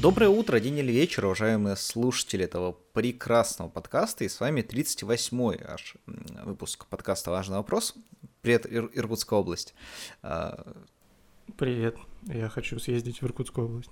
[0.00, 4.24] Доброе утро, день или вечер, уважаемые слушатели этого прекрасного подкаста.
[4.24, 5.96] И с вами 38-й аж
[6.44, 7.94] выпуск подкаста «Важный вопрос».
[8.42, 9.74] Привет, Ир- Иркутская область.
[10.22, 10.72] А,
[11.56, 11.96] Привет,
[12.26, 13.90] я хочу съездить в Иркутскую область.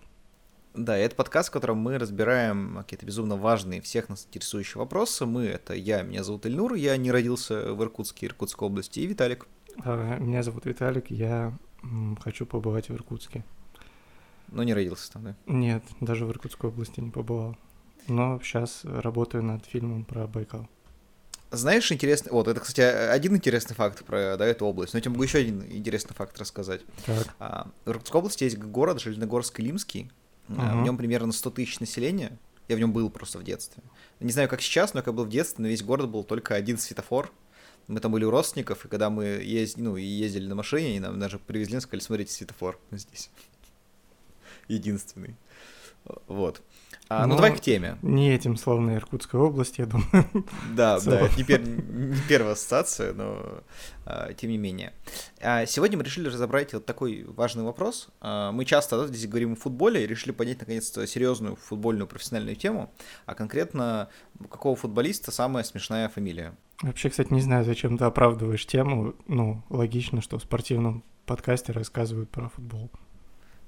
[0.75, 5.27] Да, это подкаст, в котором мы разбираем какие-то безумно важные, всех нас интересующие вопросы.
[5.27, 9.49] Мы— это я, меня зовут Эльнур, я не родился в Иркутске, Иркутской области, и Виталик.
[9.85, 11.57] А, Меня зовут Виталик, я
[12.21, 13.45] хочу побывать в Иркутске.
[14.49, 15.37] Но не родился там, да?
[15.47, 17.57] Нет, даже в Иркутской области не побывал.
[18.09, 20.69] Но сейчас работаю над фильмом про Байкал.
[21.51, 22.33] Знаешь, интересный...
[22.33, 24.93] Вот, это, кстати, один интересный факт про да, эту область.
[24.93, 26.83] Но я тебе могу еще один интересный факт рассказать.
[27.05, 30.11] Так, А, В Иркутской области есть город Железногорск-Илимский.
[30.49, 32.39] А, В нем примерно 100 тысяч населения.
[32.69, 33.83] Я в нем был просто в детстве.
[34.19, 36.79] Не знаю, как сейчас, но как был в детстве, на весь город был только один
[36.79, 37.33] светофор.
[37.87, 39.77] Мы там были у родственников, и когда мы езд...
[39.77, 43.31] ну, ездили на машине, и нам даже привезли, сказали, смотрите, светофор здесь.
[44.69, 45.37] Единственный.
[46.29, 46.63] Вот.
[47.09, 47.99] А, ну, Ну, давай к теме.
[48.03, 50.07] не этим славная Иркутская область, я думаю.
[50.75, 53.63] Да, да, это не, пер- не первая ассоциация, но
[54.05, 54.93] а, тем не менее.
[55.41, 58.09] А, сегодня мы решили разобрать вот такой важный вопрос.
[58.21, 62.57] А, мы часто да, здесь говорим о футболе и решили поднять наконец-то серьезную футбольную профессиональную
[62.57, 62.93] тему,
[63.25, 64.09] а конкретно
[64.51, 66.55] какого футболиста самая смешная фамилия.
[66.83, 69.15] Вообще, кстати, не знаю, зачем ты оправдываешь тему.
[69.29, 72.91] Ну, логично, что в спортивном подкасте рассказывают про футбол.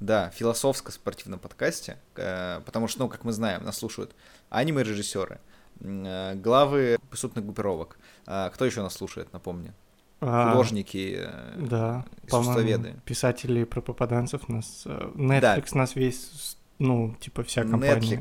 [0.00, 4.14] Да, философско-спортивном подкасте, э, потому что, ну, как мы знаем, нас слушают
[4.48, 5.40] аниме-режиссеры,
[5.80, 7.98] э, главы преступных группировок.
[8.26, 9.72] А, кто еще нас слушает, напомни?
[10.20, 12.94] А, Художники, э, Да, искусствоведы.
[13.04, 14.84] писатели про попаданцев нас...
[14.86, 18.20] Netflix нас весь, ну, типа вся компания.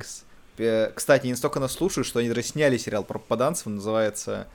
[0.57, 0.93] Netflix.
[0.95, 4.47] Кстати, не столько нас слушают, что они даже сняли сериал про попаданцев, он называется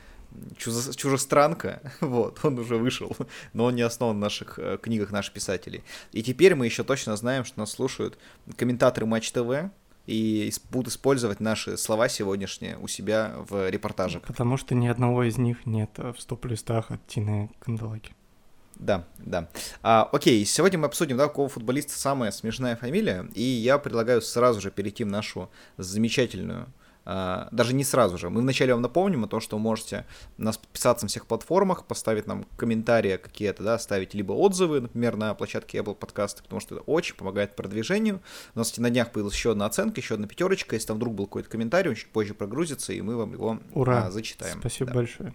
[0.56, 1.80] «Чужо- Чужестранка.
[2.00, 3.16] Вот, он уже вышел,
[3.52, 5.82] но он не основан на наших э, книгах наших писателей.
[6.12, 8.18] И теперь мы еще точно знаем, что нас слушают
[8.56, 9.70] комментаторы Матч ТВ
[10.06, 14.22] и будут использовать наши слова сегодняшние у себя в репортажах.
[14.22, 18.14] Потому что ни одного из них нет в стоп-листах от Тины Канделаки.
[18.76, 19.48] Да, да.
[19.82, 24.20] А, окей, сегодня мы обсудим, да, у какого футболиста самая смешная фамилия, и я предлагаю
[24.20, 26.66] сразу же перейти в нашу замечательную
[27.04, 28.30] даже не сразу же.
[28.30, 32.26] Мы вначале вам напомним о том, что вы можете нас подписаться на всех платформах, поставить
[32.26, 36.84] нам комментарии какие-то, да, ставить либо отзывы, например, на площадке Apple Podcast, потому что это
[36.84, 38.20] очень помогает продвижению.
[38.54, 40.76] У нас на днях появилась еще одна оценка, еще одна пятерочка.
[40.76, 44.06] Если там вдруг был какой-то комментарий, он чуть позже прогрузится, и мы вам его Ура!
[44.06, 44.60] а, зачитаем.
[44.60, 44.94] Спасибо Да.
[44.94, 45.34] большое.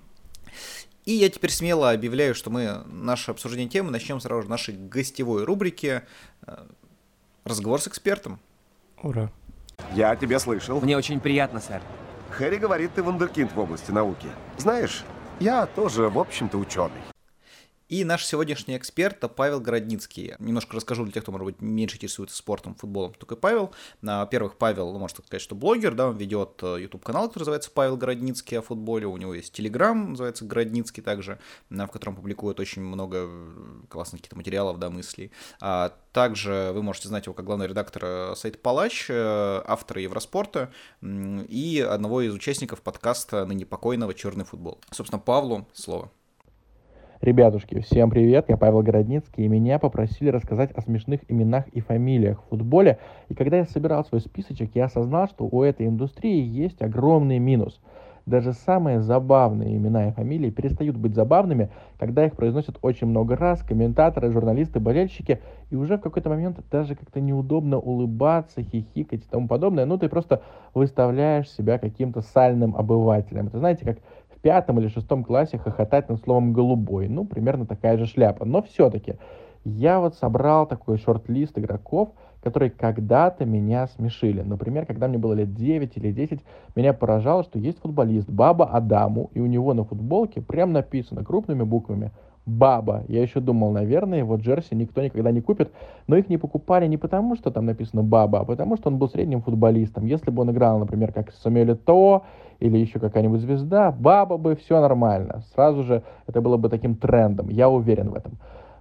[1.06, 5.46] И я теперь смело объявляю, что мы наше обсуждение темы начнем сразу же нашей гостевой
[5.46, 6.04] рубрике
[6.46, 6.66] э,
[7.46, 8.40] «Разговор с экспертом».
[9.02, 9.32] Ура.
[9.94, 10.80] Я тебя слышал.
[10.82, 11.82] Мне очень приятно, сэр.
[12.30, 14.28] Хэри говорит, ты вундеркинд в области науки.
[14.58, 15.04] Знаешь,
[15.40, 17.02] я тоже, в общем-то, ученый.
[17.90, 20.34] И наш сегодняшний эксперт Павел Городницкий.
[20.40, 23.74] Немножко расскажу для тех, кто, может быть, меньше интересуется спортом, футболом, только Павел.
[24.06, 27.96] А, Во-первых, Павел, ну, можно сказать, что блогер, да, он ведет YouTube-канал, который называется Павел
[27.96, 29.08] Городницкий о футболе.
[29.08, 31.40] У него есть Телеграм, называется Городницкий также,
[31.70, 35.32] в котором публикует очень много э, классных каких-то материалов, да, мыслей.
[35.62, 41.88] А Также вы можете знать его как главного редактора сайта Палач, э, автора Евроспорта и
[41.90, 44.82] одного из участников подкаста ныне покойного «Черный футбол».
[44.92, 46.12] Собственно, Павлу слово.
[47.20, 52.44] Ребятушки, всем привет, я Павел Городницкий, и меня попросили рассказать о смешных именах и фамилиях
[52.44, 53.00] в футболе.
[53.28, 57.82] И когда я собирал свой списочек, я осознал, что у этой индустрии есть огромный минус.
[58.28, 63.64] Даже самые забавные имена и фамилии перестают быть забавными, когда их произносят очень много раз
[63.64, 65.40] комментаторы, журналисты, болельщики,
[65.72, 69.86] и уже в какой-то момент даже как-то неудобно улыбаться, хихикать и тому подобное.
[69.86, 70.44] Ну, ты просто
[70.76, 73.48] выставляешь себя каким-то сальным обывателем.
[73.48, 73.98] Это знаете, как
[74.38, 77.08] в пятом или шестом классе хохотать над словом «голубой».
[77.08, 78.46] Ну, примерно такая же шляпа.
[78.46, 79.16] Но все-таки
[79.66, 82.10] я вот собрал такой шорт-лист игроков,
[82.42, 84.42] которые когда-то меня смешили.
[84.42, 86.40] Например, когда мне было лет 9 или 10,
[86.76, 91.64] меня поражало, что есть футболист Баба Адаму, и у него на футболке прям написано крупными
[91.64, 92.12] буквами
[92.48, 93.04] Баба.
[93.10, 95.72] Я еще думал, наверное, его джерси никто никогда не купит,
[96.08, 99.10] но их не покупали не потому, что там написано Баба, а потому что он был
[99.10, 100.06] средним футболистом.
[100.06, 102.24] Если бы он играл, например, как Самюэль То
[102.60, 105.44] или еще какая-нибудь звезда, Баба бы все нормально.
[105.54, 108.40] Сразу же это было бы таким трендом, я уверен в этом.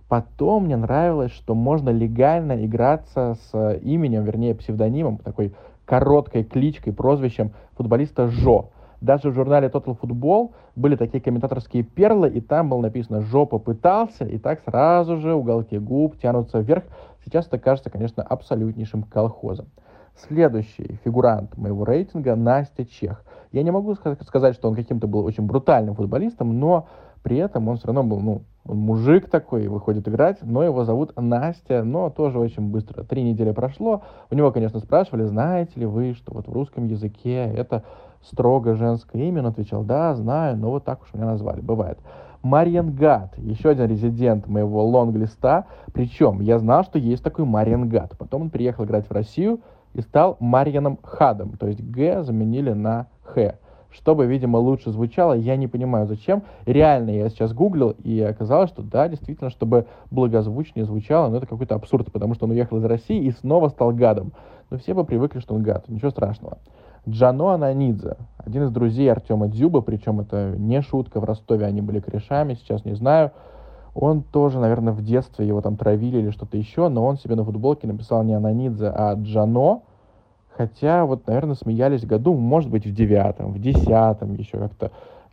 [0.08, 5.52] Потом мне нравилось, что можно легально играться с именем, вернее, псевдонимом, такой
[5.84, 8.70] короткой кличкой, прозвищем футболиста Жо.
[9.00, 14.24] Даже в журнале Total Football были такие комментаторские перлы, и там было написано «Жо попытался»,
[14.24, 16.84] и так сразу же уголки губ тянутся вверх.
[17.24, 19.66] Сейчас это кажется, конечно, абсолютнейшим колхозом.
[20.28, 23.22] Следующий фигурант моего рейтинга Настя Чех.
[23.52, 26.88] Я не могу сказать, что он каким-то был очень брутальным футболистом, но
[27.22, 31.12] при этом он все равно был, ну, Он мужик такой, выходит играть, но его зовут
[31.16, 33.02] Настя, но тоже очень быстро.
[33.02, 37.52] Три недели прошло, у него, конечно, спрашивали, знаете ли вы, что вот в русском языке
[37.56, 37.82] это
[38.30, 41.98] строго женское имя, он отвечал, да, знаю, но вот так уж меня назвали, бывает.
[42.42, 48.16] Мариенгат, еще один резидент моего лонглиста, причем я знал, что есть такой Мариенгат.
[48.18, 49.60] Потом он приехал играть в Россию
[49.94, 53.56] и стал Марьяном Хадом, то есть Г заменили на Х
[53.96, 55.32] чтобы, видимо, лучше звучало.
[55.32, 56.42] Я не понимаю, зачем.
[56.66, 61.74] Реально, я сейчас гуглил, и оказалось, что да, действительно, чтобы благозвучнее звучало, но это какой-то
[61.74, 64.32] абсурд, потому что он уехал из России и снова стал гадом.
[64.70, 66.58] Но все бы привыкли, что он гад, ничего страшного.
[67.08, 72.00] Джано Ананидзе, один из друзей Артема Дзюба, причем это не шутка, в Ростове они были
[72.00, 73.30] корешами, сейчас не знаю.
[73.94, 77.44] Он тоже, наверное, в детстве его там травили или что-то еще, но он себе на
[77.44, 79.82] футболке написал не Ананидзе, а Джано,
[80.56, 84.90] Хотя, вот, наверное, смеялись году, может быть, в девятом, в десятом еще как-то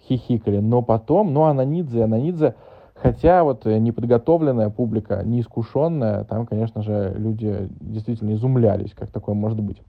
[0.08, 0.60] хихикали.
[0.60, 2.56] Но потом, ну, Ананидзе, Ананидзе,
[2.94, 9.82] хотя вот неподготовленная публика, неискушенная, там, конечно же, люди действительно изумлялись, как такое может быть.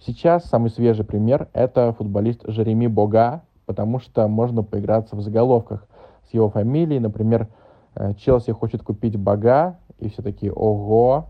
[0.00, 5.86] Сейчас самый свежий пример– это футболист Жереми Бога, потому что можно поиграться в заголовках
[6.30, 7.00] с его фамилией.
[7.00, 7.48] Например,
[7.94, 11.26] э, Челси хочет купить Бога, и все такие «Ого,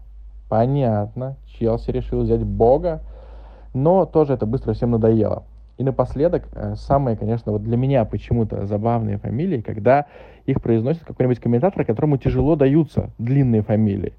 [0.49, 3.03] понятно, Челси решил взять Бога»
[3.77, 5.45] но тоже это быстро всем надоело.
[5.77, 10.07] И напоследок, э, самые, конечно, вот для меня почему-то забавные фамилии, когда
[10.47, 14.15] их произносит какой-нибудь комментатор, которому тяжело даются длинные фамилии.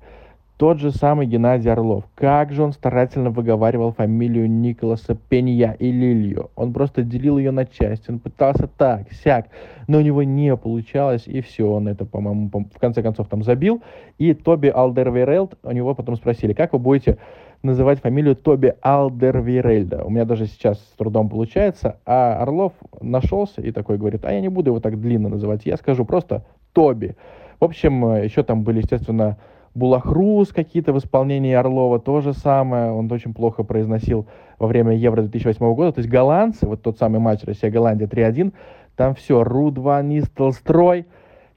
[0.58, 2.06] Тот же самый Геннадий Орлов.
[2.16, 6.50] Как же он старательно выговаривал фамилию Николаса Пенья и Лилью.
[6.56, 8.10] Он просто делил ее на части.
[8.10, 9.50] Он пытался так, сяк,
[9.88, 11.72] но у него не получалось, и все.
[11.72, 13.84] Он это, по-моему, в конце концов там забил.
[14.18, 17.20] И Тоби Алдервейрелд, у него потом спросили, как вы будете
[17.62, 20.06] называть фамилию Тоби Алдервирельда.
[20.06, 22.00] У меня даже сейчас с трудом получается.
[22.04, 25.78] А Орлов нашелся и такой говорит, а я не буду его так длинно называть, я
[25.78, 27.16] скажу просто Тоби.
[27.60, 29.38] В общем, еще там были, естественно,
[29.78, 32.92] Булахрус какие-то в исполнении Орлова, то же самое.
[32.92, 34.28] Он очень плохо произносил
[34.58, 35.92] во время Евро 2008 года.
[35.92, 38.54] То есть голландцы, вот тот самый матч Россия-Голландия 3-1,
[38.96, 41.06] там все, Ру-2, Нистелстрой,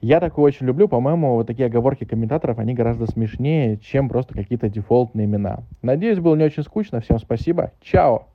[0.01, 0.87] я такое очень люблю.
[0.87, 5.63] По-моему, вот такие оговорки комментаторов, они гораздо смешнее, чем просто какие-то дефолтные имена.
[5.81, 7.01] Надеюсь, было не очень скучно.
[7.01, 7.71] Всем спасибо.
[7.81, 8.27] Чао.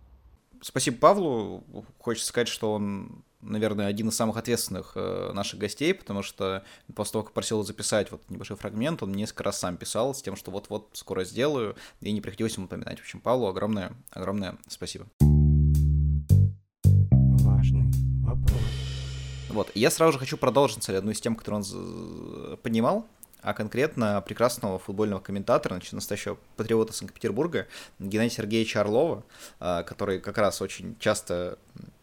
[0.61, 1.63] Спасибо Павлу.
[1.99, 7.13] Хочется сказать, что он, наверное, один из самых ответственных э, наших гостей, потому что после
[7.13, 10.51] того, как просил записать вот небольшой фрагмент, он несколько раз сам писал с тем, что
[10.51, 12.99] вот-вот скоро сделаю, и не приходилось ему поминать.
[12.99, 15.07] В общем, Павлу огромное, огромное спасибо.
[17.43, 17.91] Важный
[18.23, 18.61] вопрос.
[19.49, 19.71] Вот.
[19.75, 23.07] я сразу же хочу продолжить одну из тем, которую он поднимал,
[23.47, 27.69] а конкретно прекрасного футбольного комментатора, значит, настоящего патриота Санкт-Петербурга,
[28.01, 29.23] Геннадия Сергеевича Орлова,
[29.61, 31.57] а, который как раз очень часто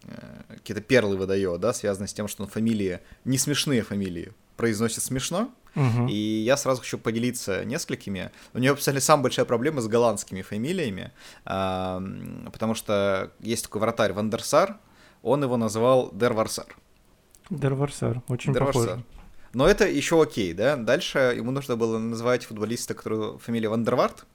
[0.05, 5.03] э, какие-то перлы выдает, да, связанные с тем, что он фамилии, не смешные фамилии, произносит
[5.03, 6.07] смешно, Угу.
[6.07, 8.29] И я сразу хочу поделиться несколькими.
[8.53, 11.11] У него, кстати, самая большая проблема с голландскими фамилиями,
[11.45, 14.77] потому что есть такой вратарь Вандерсар,
[15.23, 16.75] он его назвал Дерварсар.
[17.49, 18.83] Дерварсар, очень Дерварсар.
[18.83, 19.03] похоже.
[19.53, 20.75] Но это еще окей, да.
[20.75, 24.25] Дальше ему нужно было назвать футболиста, который фамилия Вандервард.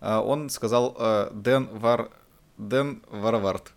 [0.00, 2.10] А, он сказал э, Дэн Вар...
[2.56, 3.72] Дэн Варвард.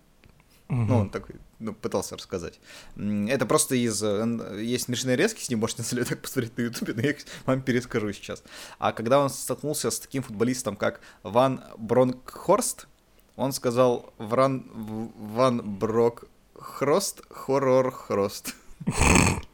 [0.70, 0.78] Угу.
[0.78, 2.60] Ну, он такой, ну, пытался рассказать.
[2.96, 4.02] Это просто из...
[4.02, 7.16] Э, есть смешные резки с ним, можете на так посмотреть на ютубе, но я
[7.46, 8.44] вам перескажу сейчас.
[8.78, 12.88] А когда он столкнулся с таким футболистом, как Ван Бронкхорст,
[13.36, 14.66] он сказал Вран...
[14.74, 16.26] Ван Брок
[16.56, 18.54] Хрост, хоррор хрост.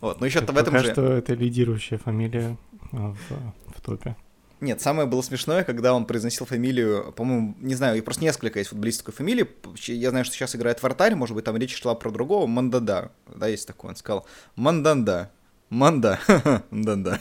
[0.00, 0.92] Вот, ну еще в этом же...
[0.92, 2.56] что это лидирующая фамилия
[2.92, 4.16] а, в, в топе.
[4.60, 9.14] Нет, самое было смешное, когда он произносил фамилию, по-моему, не знаю, просто несколько есть футболистской
[9.14, 9.48] фамилии.
[9.86, 13.12] Я знаю, что сейчас играет вратарь, может быть, там речь шла про другого, Мандада.
[13.32, 14.26] Да, есть такой, он сказал,
[14.56, 15.30] Манданда.
[15.70, 16.18] Манда.
[16.70, 17.20] Манданда.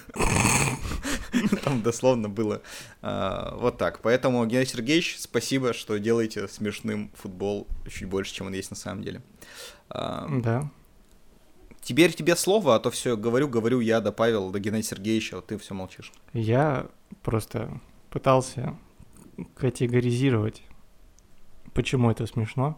[1.64, 2.62] Там дословно было
[3.02, 4.00] а, вот так.
[4.02, 9.04] Поэтому, Геннадий Сергеевич, спасибо, что делаете смешным футбол чуть больше, чем он есть на самом
[9.04, 9.22] деле.
[9.90, 10.72] А, да.
[11.88, 15.42] Теперь тебе слово, а то все говорю, говорю я до Павел, до Геннадия Сергеевича, а
[15.42, 16.12] ты все молчишь.
[16.34, 16.88] Я
[17.24, 17.80] просто
[18.10, 18.76] пытался
[19.56, 20.64] категоризировать,
[21.74, 22.78] почему это смешно.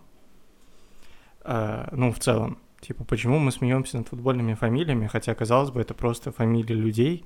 [1.41, 5.95] А, ну, в целом, типа, почему мы смеемся над футбольными фамилиями, хотя, казалось бы, это
[5.95, 7.25] просто фамилии людей,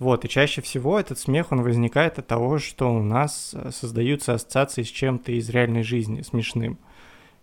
[0.00, 4.34] вот, и чаще всего этот смех, он возникает от того, что у нас э, создаются
[4.34, 6.80] ассоциации с чем-то из реальной жизни, смешным.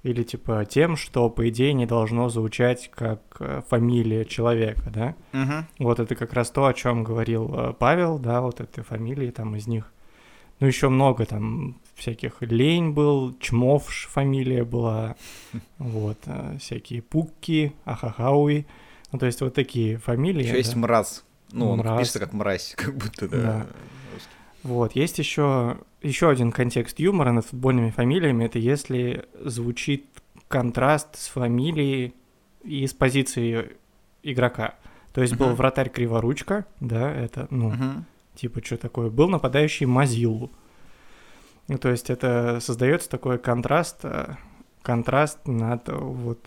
[0.04, 5.16] Или типа тем, что, по идее, не должно звучать как э, фамилия человека, да?
[5.34, 5.86] Угу.
[5.86, 9.56] Вот это как раз то, о чем говорил э, Павел, да, вот этой фамилии там
[9.56, 9.92] из них.
[10.60, 15.16] Ну, еще много там всяких Лень был, Чмовш фамилия была,
[15.78, 16.18] вот,
[16.60, 18.66] всякие Пукки, Ахахауи,
[19.12, 20.44] Ну, то есть вот такие фамилии.
[20.44, 20.80] Еще есть да.
[20.80, 21.24] мраз.
[21.52, 23.38] Ну, он пишется как мразь, как будто, да.
[23.38, 23.68] Да.
[24.64, 30.06] Вот, есть еще, еще один контекст юмора над футбольными фамилиями, это если звучит
[30.48, 32.14] контраст с фамилией
[32.64, 33.70] и с позицией
[34.22, 34.76] игрока.
[35.14, 35.56] То есть был Мгм.
[35.56, 38.06] вратарь Криворучка, да, это, ну, Мгм.
[38.36, 40.52] типа, что такое, был нападающий Мазилу.
[41.68, 44.36] Ну, то есть это создается такой контраст, э,
[44.84, 46.40] контраст над вот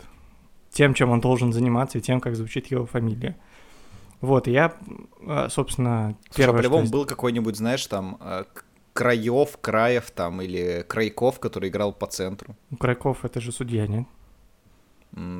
[0.71, 3.35] тем, чем он должен заниматься и тем, как звучит его фамилия.
[4.25, 4.73] Вот, я,
[5.21, 10.11] э, собственно, Слушай, а первое, что по-любому я был какой-нибудь, знаешь, там, К- Краев, Краев
[10.11, 12.55] там, или Крайков, который играл по центру.
[12.71, 14.05] У Крайков это же судья, нет?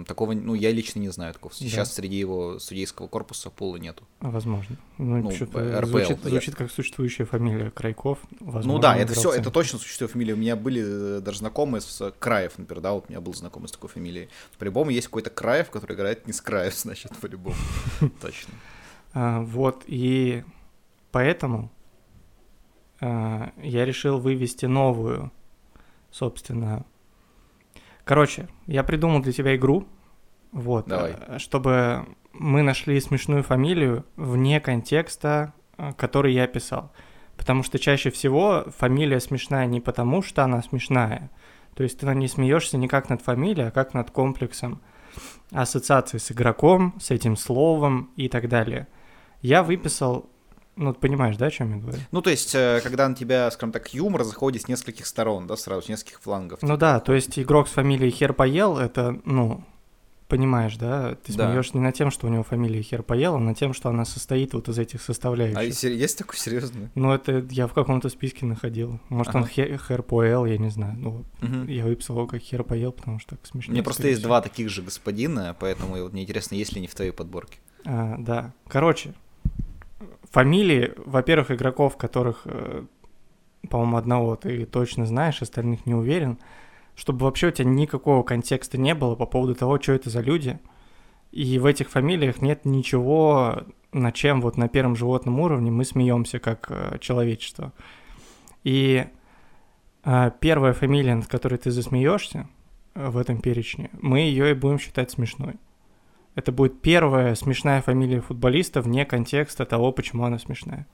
[0.07, 1.53] Такого, ну, я лично не знаю такого.
[1.53, 1.65] Да.
[1.65, 4.03] Сейчас среди его судейского корпуса пола нету.
[4.21, 4.77] Возможно.
[4.97, 8.19] Ну, Ну, РПЛ, звучит, звучит как существующая фамилия Крайков.
[8.39, 10.33] Возможно, ну да, это все, это точно существует фамилия.
[10.33, 13.33] У меня были э, даже знакомые с э, Краев, например, да, вот у меня был
[13.33, 14.29] знакомый с такой фамилией.
[14.59, 17.57] По-любому есть какой-то Краев, который играет не с Краев, значит, по-любому.
[18.21, 18.53] Точно.
[19.15, 20.43] А, вот, и
[21.11, 21.71] поэтому
[22.99, 25.31] а, я решил вывести новую,
[26.11, 26.85] собственно.
[28.03, 29.87] Короче, я придумал для тебя игру,
[30.51, 31.15] вот, Давай.
[31.27, 36.91] а, чтобы мы нашли смешную фамилию вне контекста, а, который я писал.
[37.37, 41.31] Потому что чаще всего фамилия смешная не потому, что она смешная.
[41.73, 44.81] То есть ты не смеешься не как над фамилией, а как над комплексом
[45.51, 48.87] ассоциации с игроком, с этим словом и так далее.
[49.45, 50.29] Я выписал,
[50.75, 51.99] ну, ты понимаешь, да, о чем я говорю?
[52.11, 55.55] Ну, то есть, э, когда на тебя, скажем так, юмор заходит с нескольких сторон, да,
[55.55, 56.59] сразу, с нескольких флангов.
[56.63, 59.63] Ну да, то есть игрок с фамилией Хер поел, это, ну,
[60.27, 61.13] понимаешь, да?
[61.23, 61.51] Ты Да.
[61.51, 64.03] смеешься не над тем, что у него фамилия Хер поел, а над тем, что она
[64.05, 65.75] состоит вот из этих А составляющих.
[65.75, 66.89] сер- есть такой серьезный?
[66.95, 68.99] Ну, это я в каком-то списке находил.
[69.09, 69.51] Может, он Ага.
[69.51, 70.95] хе- Хер поел, я не знаю.
[70.97, 71.67] Ну, Мгм.
[71.67, 73.73] я выписал его как Хер поел, потому что так смешно.
[73.73, 76.95] Мне просто есть два таких же господина, поэтому вот мне интересно, есть ли они в
[76.95, 77.59] твоей подборке.
[77.85, 78.51] А, да.
[78.67, 79.13] Короче,
[80.35, 82.83] фамилии, во-первых, игроков, которых, э,
[83.69, 86.39] по-моему, одного ты точно знаешь, остальных не уверен,
[86.93, 90.59] чтобы вообще у тебя никакого контекста не было по поводу того, что это за люди.
[91.31, 93.63] И в этих фамилиях нет ничего,
[93.93, 97.71] на чем вот на первом животном уровне мы смеемся как э, человечество.
[98.65, 99.05] И
[100.03, 102.49] э, первая фамилия, над которой ты засмеешься
[102.93, 105.53] в этом перечне, мы ее и будем считать смешной.
[106.35, 110.85] Это будет первая смешная фамилия футболиста вне контекста того, почему она смешная.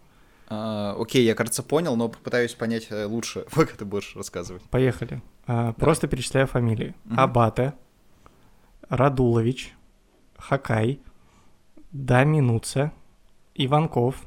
[0.47, 4.61] А, окей, я, кажется, понял, но попытаюсь понять э, лучше, пока ты будешь рассказывать.
[4.63, 5.21] Поехали.
[5.47, 6.93] А, Просто перечисляю фамилии.
[7.05, 7.19] Мгм.
[7.19, 7.73] Абате,
[8.89, 9.73] Радулович,
[10.37, 10.99] Хакай,
[11.91, 12.91] Даминуца,
[13.55, 14.21] Иванков,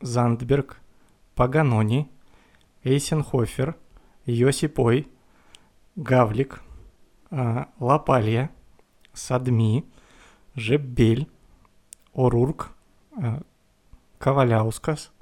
[0.00, 0.78] Зандберг,
[1.34, 2.10] Паганони,
[2.82, 3.76] Эйсенхофер,
[4.24, 5.08] Йосипой,
[5.94, 6.62] Гавлик,
[7.30, 8.50] а, Лапалья,
[9.12, 9.84] Садми,
[10.56, 11.28] Жеббель,
[12.14, 12.74] Орурк,
[13.16, 13.42] а,
[14.18, 15.12] Коваляускас,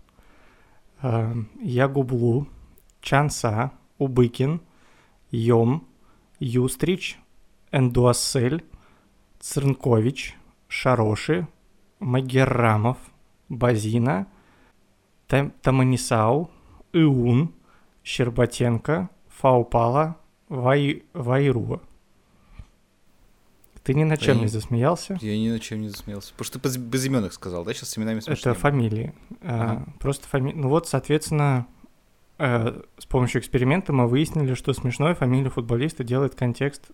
[1.03, 2.47] а, Ягублу,
[3.01, 4.61] Чанса, Убыкин,
[5.31, 5.87] Йом,
[6.39, 7.19] Юстрич,
[7.73, 8.65] Эндуассель,
[9.41, 10.37] Црнкович,
[10.69, 11.49] Шароши,
[11.99, 12.99] Магеррамов,
[13.49, 14.27] Базина,
[15.27, 16.51] Там- Таманисау,
[16.93, 17.53] Иун,
[18.05, 20.17] Щербатенко, Фаупала,
[20.49, 21.03] Вай...
[21.13, 21.81] Вайруа.
[23.85, 24.43] Ты ни над чем Эй.
[24.43, 25.19] не засмеялся?
[25.21, 26.33] Я ни на чем не засмеялся.
[26.33, 27.75] Потому что ты без, имен их сказал, да?
[27.75, 29.15] Сейчас с именами смешнее Это фамилии.
[29.43, 29.85] А.
[30.01, 30.57] Просто фамилии.
[30.57, 31.67] Ну вот, соответственно,
[32.39, 36.91] э, с помощью эксперимента мы выяснили, что смешной фамилия футболиста делает контекст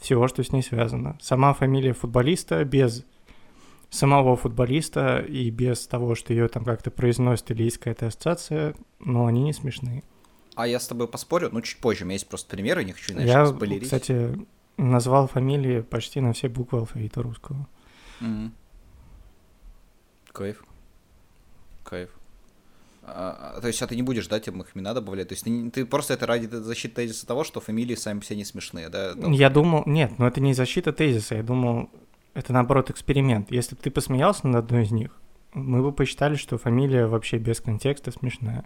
[0.00, 1.18] всего, что с ней связано.
[1.20, 3.04] Сама фамилия футболиста без
[3.90, 9.26] самого футболиста и без того, что ее там как-то произносит или есть какая-то ассоциация, но
[9.26, 10.04] они не смешные.
[10.54, 12.04] А я с тобой поспорю, ну, чуть позже.
[12.04, 13.84] У меня есть просто примеры, не хочу, знаешь, Я, спойлерить.
[13.84, 14.36] кстати,
[14.76, 17.66] назвал фамилии почти на все буквы алфавита русского.
[18.20, 18.52] Мгм.
[20.32, 20.64] Кайф.
[21.84, 22.10] Кайф.
[23.06, 25.28] А, а, то есть, а ты не будешь, да, тем их имена добавлять?
[25.28, 28.38] То есть, ты, ты просто это ради защиты тезиса того, что фамилии сами по себе
[28.38, 29.14] не смешные, да?
[29.16, 31.90] Я думал, нет, но это не защита тезиса, я думал,
[32.32, 33.50] это наоборот эксперимент.
[33.50, 35.10] Если бы ты посмеялся над одной из них,
[35.52, 38.64] мы бы посчитали, что фамилия вообще без контекста смешная.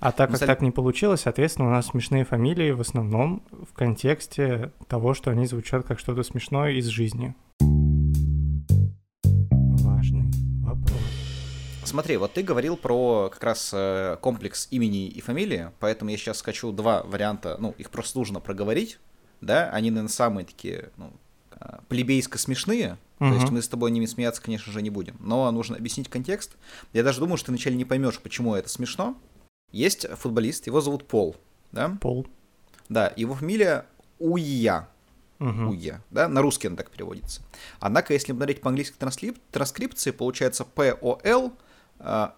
[0.00, 4.72] А так как так не получилось, соответственно, у нас смешные фамилии в основном в контексте
[4.86, 7.34] того, что они звучат как что-то смешное из жизни.
[9.82, 10.30] Важный
[10.62, 11.00] вопрос.
[11.84, 16.42] Смотри, вот ты говорил про как раз э, комплекс имени и фамилии, поэтому я сейчас
[16.42, 18.98] хочу два варианта, ну, их просто нужно проговорить,
[19.40, 21.10] да, они, наверное, самые такие, ну,
[21.52, 25.50] э, плебейско смешные, то есть мы с тобой ними смеяться, конечно же, не будем, но
[25.50, 26.56] нужно объяснить контекст.
[26.92, 29.16] Я даже думаю, что ты вначале не поймешь, почему это смешно.
[29.72, 31.36] Есть футболист, его зовут Пол,
[31.72, 31.96] да?
[32.00, 32.26] Пол.
[32.88, 33.86] Да, его фамилия
[34.18, 34.88] Уия.
[35.40, 35.70] Угу.
[35.70, 37.42] Уе, да, на русский он так переводится.
[37.78, 39.38] Однако, если смотреть по английской транскрип...
[39.52, 41.52] транскрипции, получается P-O-L
[42.00, 42.34] H-U-A.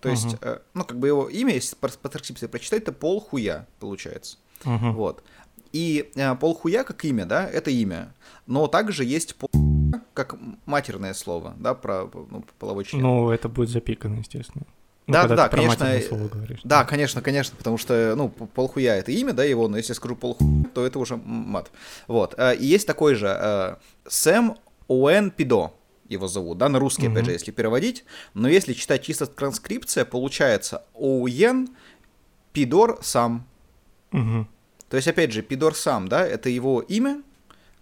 [0.00, 2.92] То uh есть, э, ну, как бы его имя, если по, по транскрипции прочитать, это
[2.92, 4.38] Пол Хуя, получается.
[4.64, 5.22] uh Вот.
[5.72, 8.14] И э, Пол Хуя как имя, да, это имя.
[8.46, 9.50] Но также есть Пол
[10.14, 13.02] как матерное слово, да, про ну, половой член.
[13.02, 14.66] Ну, это будет запикано, естественно.
[15.06, 16.00] Ну, да, да, конечно.
[16.62, 20.14] Да, конечно, конечно, потому что, ну, полхуя это имя, да, его, но если я скажу
[20.14, 21.70] полхуя, то это уже мат.
[22.06, 22.34] Вот.
[22.38, 23.76] Э, и есть такой же э,
[24.06, 25.72] Сэм Оуэн Пидо,
[26.08, 27.12] его зовут, да, на русский, mm-hmm.
[27.12, 28.04] опять же, если переводить.
[28.34, 31.70] Но если читать чисто транскрипция, получается Оуен
[32.52, 33.46] Пидор сам.
[34.12, 34.44] Mm-hmm.
[34.90, 37.22] То есть, опять же, Пидор сам, да, это его имя,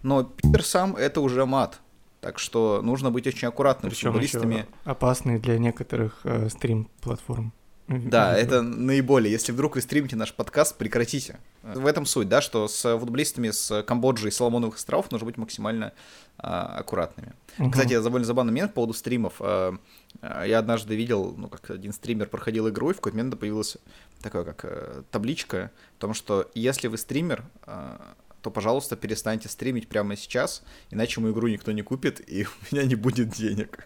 [0.02, 1.80] но Питер сам это уже мат.
[2.20, 4.66] Так что нужно быть очень аккуратным Причем с футболистами.
[4.84, 7.52] опасный для некоторых э, стрим-платформ.
[7.88, 9.32] Да, это наиболее.
[9.32, 11.38] Если вдруг вы стримите наш подкаст, прекратите.
[11.62, 15.92] В этом суть, да, что с футболистами с Камбоджи и Соломоновых островов нужно быть максимально
[16.37, 17.32] а, аккуратными.
[17.58, 17.70] Угу.
[17.70, 19.37] Кстати, довольно забавный момент по поводу стримов.
[19.40, 19.75] А,
[20.20, 23.78] я однажды видел, ну, как один стример проходил игру, и в какой-то момент появилась
[24.22, 28.14] такая как а, табличка о том, что если вы стример, а,
[28.49, 32.85] то, пожалуйста, перестаньте стримить прямо сейчас, иначе мою игру никто не купит, и у меня
[32.85, 33.85] не будет денег.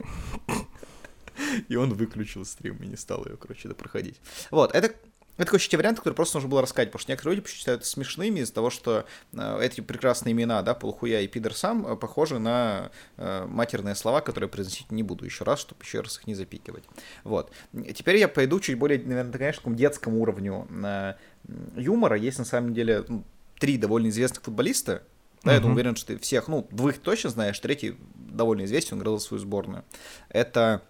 [1.68, 4.20] И он выключил стрим и не стал ее, короче, это проходить.
[4.50, 4.94] Вот, это
[5.38, 8.40] это такой те вариант, который просто нужно было рассказать, потому что некоторые люди считают смешными
[8.40, 12.90] из-за того, что э, эти прекрасные имена, да, Полухуя и Пидор сам, э, похожи на
[13.16, 16.84] э, матерные слова, которые произносить не буду еще раз, чтобы еще раз их не запикивать.
[17.24, 17.50] Вот.
[17.94, 21.14] Теперь я пойду чуть более, наверное, конечно, такому детскому уровню э,
[21.76, 22.16] юмора.
[22.18, 23.24] Есть на самом деле ну,
[23.62, 25.04] три довольно известных футболиста.
[25.44, 25.54] Да, uh-huh.
[25.54, 29.20] я думаю, уверен, что ты всех, ну, двоих точно знаешь, третий довольно известен, он играл
[29.20, 29.84] за свою сборную.
[30.30, 30.82] Это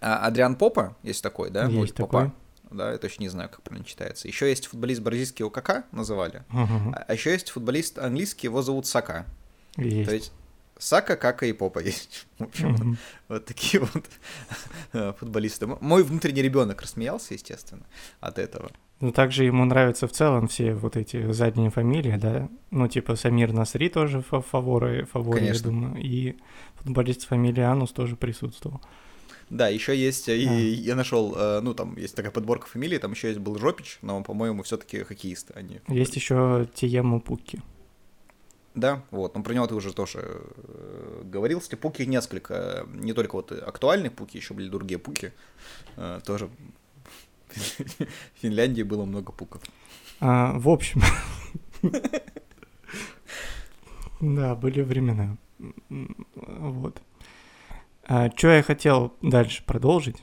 [0.00, 1.66] а, Адриан Попа, есть такой, да?
[1.66, 2.26] Есть такой.
[2.26, 2.34] Попа.
[2.70, 4.28] Да, я точно не знаю, как правильно читается.
[4.28, 6.44] Еще есть футболист бразильский ОКК, называли.
[6.52, 7.04] Uh-huh.
[7.08, 9.26] А еще есть футболист английский, его зовут Сака.
[9.76, 10.08] Есть.
[10.08, 10.32] То есть
[10.78, 12.26] Сака, Кака и Попа есть.
[12.38, 12.96] В общем, mm-hmm.
[13.28, 14.04] вот такие вот
[14.92, 15.66] э, футболисты.
[15.66, 17.86] Мой внутренний ребенок рассмеялся, естественно,
[18.20, 18.70] от этого.
[19.00, 22.48] Ну, также ему нравятся в целом все вот эти задние фамилии, да?
[22.70, 25.96] Ну, типа Самир Насри тоже фаворы, фаворы, я думаю.
[26.02, 26.36] И
[26.76, 28.80] футболист фамилии Анус тоже присутствовал.
[29.50, 30.34] Да, еще есть, а.
[30.34, 33.98] и я нашел, э, ну, там есть такая подборка фамилий, там еще есть был Жопич,
[34.02, 35.80] но, по-моему, все-таки хоккеисты они.
[35.88, 37.62] Есть еще Тиему Пуки.
[38.78, 41.60] Да, вот, но про него ты уже тоже э, говорил.
[41.80, 45.32] Пуки несколько, не только вот актуальные пуки, еще были другие пуки,
[45.96, 46.48] э, тоже
[47.48, 49.62] в Финляндии было много пуков.
[50.20, 51.02] А, в общем,
[54.20, 55.36] да, были времена.
[55.88, 57.02] Вот.
[58.04, 60.22] А, что я хотел дальше продолжить,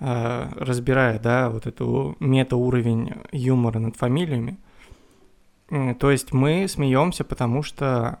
[0.00, 4.58] а, разбирая, да, вот эту мета-уровень юмора над фамилиями.
[5.68, 8.20] То есть мы смеемся, потому что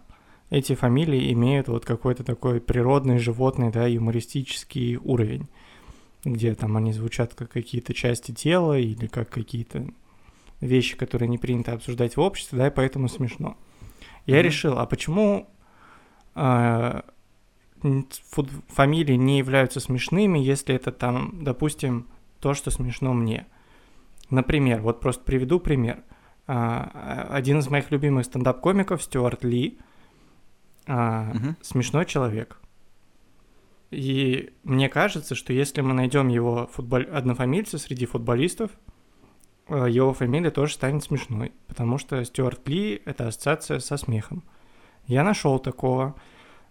[0.50, 5.48] эти фамилии имеют вот какой-то такой природный, животный, да, юмористический уровень
[6.24, 9.86] где там они звучат как какие-то части тела или как какие-то
[10.60, 13.56] вещи, которые не принято обсуждать в обществе, да, и поэтому смешно.
[14.26, 14.42] Я mm-hmm.
[14.42, 15.48] решил, а почему
[16.34, 17.00] э,
[18.68, 22.08] фамилии не являются смешными, если это там, допустим,
[22.40, 23.46] то, что смешно мне.
[24.30, 26.02] Например, вот просто приведу пример.
[26.50, 29.78] А, один из моих любимых стендап-комиков, Стюарт Ли,
[30.86, 31.56] а, угу.
[31.60, 32.58] смешной человек.
[33.90, 37.02] И мне кажется, что если мы найдем его футбол...
[37.12, 38.70] однофамильца среди футболистов,
[39.68, 44.42] э, его фамилия тоже станет смешной, потому что Стюарт Ли— это ассоциация со смехом.
[45.06, 46.16] Я нашел такого.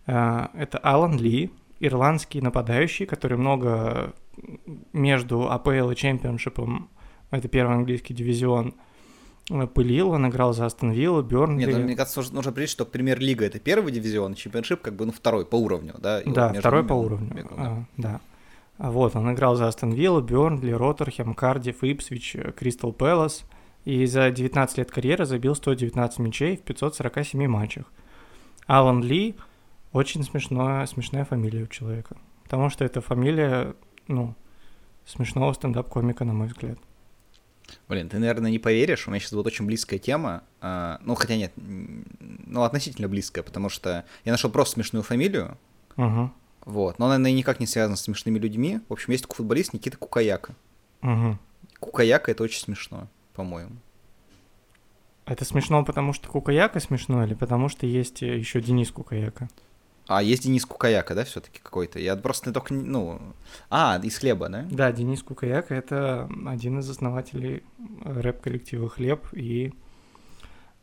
[0.08, 4.14] Э, это Алан Ли, ирландский нападающий, который много
[4.94, 6.90] между АПЛ и Чемпионшипом,
[7.30, 8.74] это первый английский дивизион—
[9.74, 11.66] пылил, он играл за Астон Виллу, Бёрнли.
[11.66, 15.12] Нет, ну, мне кажется, нужно принять, что премьер-лига это первый дивизион, чемпионшип как бы ну
[15.12, 16.20] второй по уровню, да?
[16.22, 17.64] И да, вот второй по уровню, бегал, да.
[17.64, 18.22] А, да.
[18.78, 23.46] Вот, он играл за Астон Виллу, Бёрнли, Роттерхем, Кардиф, Ипсвич, Кристал Пэлас,
[23.86, 27.86] и за 19 лет карьеры забил 119 мячей в 547 матчах.
[28.68, 29.36] Алан Ли
[29.94, 33.76] очень смешная, смешная фамилия у человека, потому что это фамилия,
[34.08, 34.36] ну,
[35.06, 36.78] смешного стендап-комика, на мой взгляд.
[37.88, 40.44] Блин, ты, наверное, не поверишь, у меня сейчас будет очень близкая тема.
[40.62, 45.58] А, ну, хотя нет, ну, относительно близкая, потому что я нашел просто смешную фамилию.
[45.98, 46.32] Угу.
[46.66, 48.82] Вот, но она, наверное, никак не связана с смешными людьми.
[48.90, 50.56] В общем, есть футболист Никита Кукаяка.
[51.02, 51.38] Угу.
[51.80, 53.78] Кукаяка это очень смешно, по-моему.
[55.26, 59.50] Это смешно, потому что Кукаяка смешно, или потому что есть еще Денис Кукаяка?
[60.08, 62.00] А, есть Денис Кукаяка, да, все-таки какой-то?
[62.00, 63.20] Я просто только, ну...
[63.70, 64.66] А, из хлеба, да?
[64.70, 67.64] Да, Денис Кукаяка— это один из основателей
[68.04, 69.74] рэп-коллектива «Хлеб», и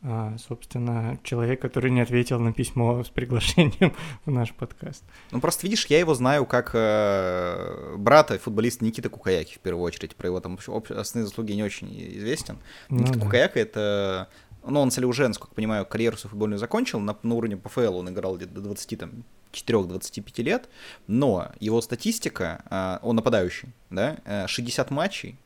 [0.07, 5.03] а, собственно, человек, который не ответил на письмо с приглашением в наш подкаст.
[5.31, 10.15] Ну, просто видишь, я его знаю как э, брата футболиста Никиты Кукаяки, в первую очередь.
[10.15, 12.59] Про его там основные заслуги не очень известен.
[12.89, 13.25] Ну, Никита да.
[13.25, 14.29] Кукаяка— это...
[14.67, 17.97] Ну, он, если уже, насколько я понимаю, карьеру свою футбольную закончил, на, на уровне ПФЛ
[17.97, 20.69] он играл где-то до 20, там, 4-25 лет,
[21.07, 25.37] но его статистика, э, он нападающий, да, 60 э, матчей,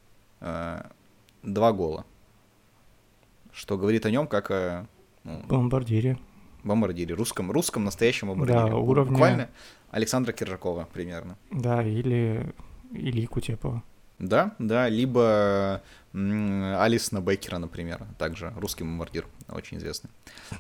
[0.42, 2.06] 2 гола
[3.52, 4.88] что говорит о нем как о...
[5.24, 6.18] Ну, бомбардире.
[6.64, 8.60] Бомбардире, русском, русском настоящем бомбардире.
[8.60, 9.12] Да, уровня...
[9.12, 9.50] Буквально
[9.92, 11.38] Александра Киржакова примерно.
[11.52, 12.54] Да, или
[12.92, 13.84] Ильи Кутепова.
[14.20, 15.82] Да, да, либо
[16.14, 20.10] Алисона Бейкера, например, также русский бомбардир, очень известный.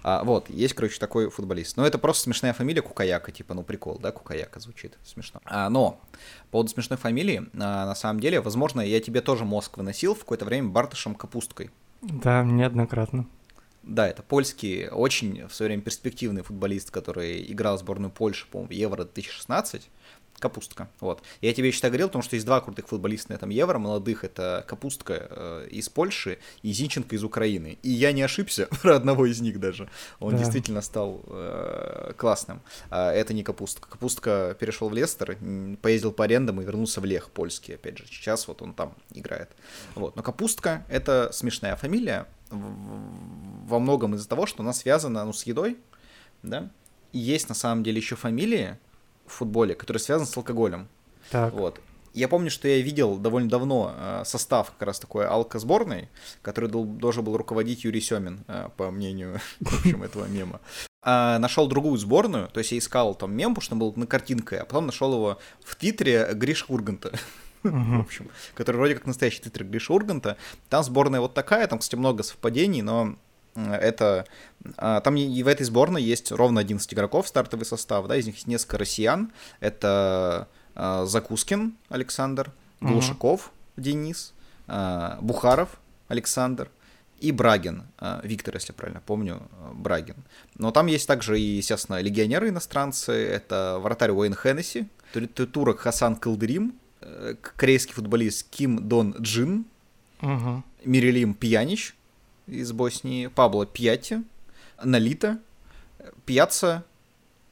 [0.03, 1.75] А, вот, есть, короче, такой футболист.
[1.75, 5.41] Но это просто смешная фамилия Кукаяка, типа, ну прикол, да, Кукаяка звучит смешно.
[5.45, 5.99] А, но,
[6.45, 10.19] по поводу смешной фамилии, а, на самом деле, возможно, я тебе тоже мозг выносил в
[10.19, 11.71] какое-то время Бартышем Капусткой.
[12.01, 13.25] Да, неоднократно.
[13.83, 18.71] Да, это польский, очень в свое время перспективный футболист, который играл в сборную Польши, по-моему,
[18.73, 19.89] Евро 2016.
[20.39, 20.89] Капустка.
[20.99, 21.21] Вот.
[21.41, 24.23] Я тебе еще говорил, потому что есть два крутых футболиста на этом Евро, молодых.
[24.23, 27.77] Это Капустка э, из Польши и Зинченко из Украины.
[27.83, 29.89] И я не ошибся про одного из них даже.
[30.19, 30.39] Он да.
[30.39, 32.61] действительно стал э, классным.
[32.89, 33.89] А это не Капустка.
[33.89, 35.37] Капустка перешел в Лестер,
[35.81, 38.05] поездил по арендам и вернулся в Лех польский, опять же.
[38.07, 39.49] Сейчас вот он там играет.
[39.95, 40.15] Вот.
[40.15, 45.77] Но Капустка— это смешная фамилия во многом из-за того, что она связана ну, с едой,
[46.41, 46.71] да,
[47.11, 48.77] и есть на самом деле еще фамилии,
[49.29, 50.87] в футболе, который связан с алкоголем.
[51.31, 51.53] Так.
[51.53, 51.79] Вот.
[52.13, 56.09] Я помню, что я видел довольно давно э, состав как раз такой алко-сборной,
[56.41, 60.59] который должен был руководить Юрий Семин, э, по мнению, в общем, этого мема.
[61.01, 64.07] А, нашел другую сборную, то есть я искал там мем, потому что он был на
[64.07, 67.11] картинкой, а потом нашел его в Твиттере Гриш Урганта.
[67.63, 70.37] в общем, который вроде как настоящий твиттер Гриша Урганта.
[70.69, 73.15] Там сборная вот такая, там, кстати, много совпадений, но
[73.55, 74.25] это
[74.77, 78.35] а, там и в этой сборной есть ровно 11 игроков, стартовый состав, да, из них
[78.35, 79.31] есть несколько россиян.
[79.59, 84.33] Это а, Закускин Александр, Глушаков Денис,
[84.67, 86.69] а, Бухаров Александр
[87.19, 87.83] и Брагин,
[88.23, 89.41] Виктор, если правильно помню,
[89.73, 90.15] Брагин.
[90.55, 94.87] Но там есть также и, естественно, легионеры иностранцы, это вратарь Уэйн Хеннесси,
[95.51, 99.65] турок Хасан Калдырим, э, корейский футболист Ким Дон Джин,
[100.21, 100.63] угу.
[100.85, 101.93] Мирилим Пьянич,
[102.49, 104.23] из Боснии, Пабло Пьяти,
[104.83, 105.39] Налита,
[106.25, 106.83] Пьяца,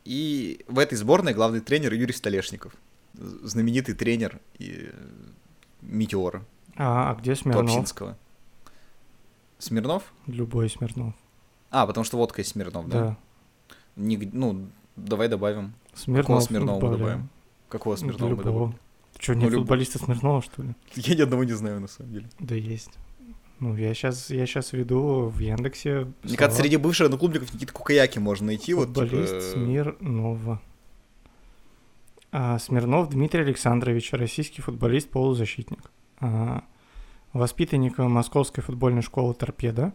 [0.05, 2.73] и в этой сборной главный тренер Юрий Столешников,
[3.13, 4.89] знаменитый тренер и
[5.81, 6.45] Метеора.
[6.75, 7.65] А, а где Смирнов?
[7.65, 8.17] Топчинского.
[9.57, 10.03] Смирнов?
[10.27, 11.13] Любой Смирнов.
[11.71, 13.01] А, потому что водка из Смирнов, да?
[13.01, 13.17] Да.
[13.95, 15.73] Не, ну, давай добавим.
[15.93, 17.29] Смирнов Какого Смирнова мы добавим?
[17.67, 18.37] Какого Смирнова Любого.
[18.37, 18.79] мы добавим?
[19.19, 20.75] Что, ну, нет ну, футболиста Смирнова, что ли?
[20.95, 22.29] Я ни одного не знаю, на самом деле.
[22.39, 22.91] Да есть.
[23.59, 26.07] Ну, я сейчас, я сейчас веду в Яндексе.
[26.23, 28.73] Мне кажется, среди бывших одноклубников Никита Кукаяки можно найти.
[28.73, 29.51] Футболист вот, типа...
[29.53, 30.61] Смирнова.
[32.31, 35.91] А, Смирнов Дмитрий Александрович, российский футболист, полузащитник.
[36.19, 36.63] А,
[37.33, 39.93] воспитанник Московской футбольной школы «Торпеда».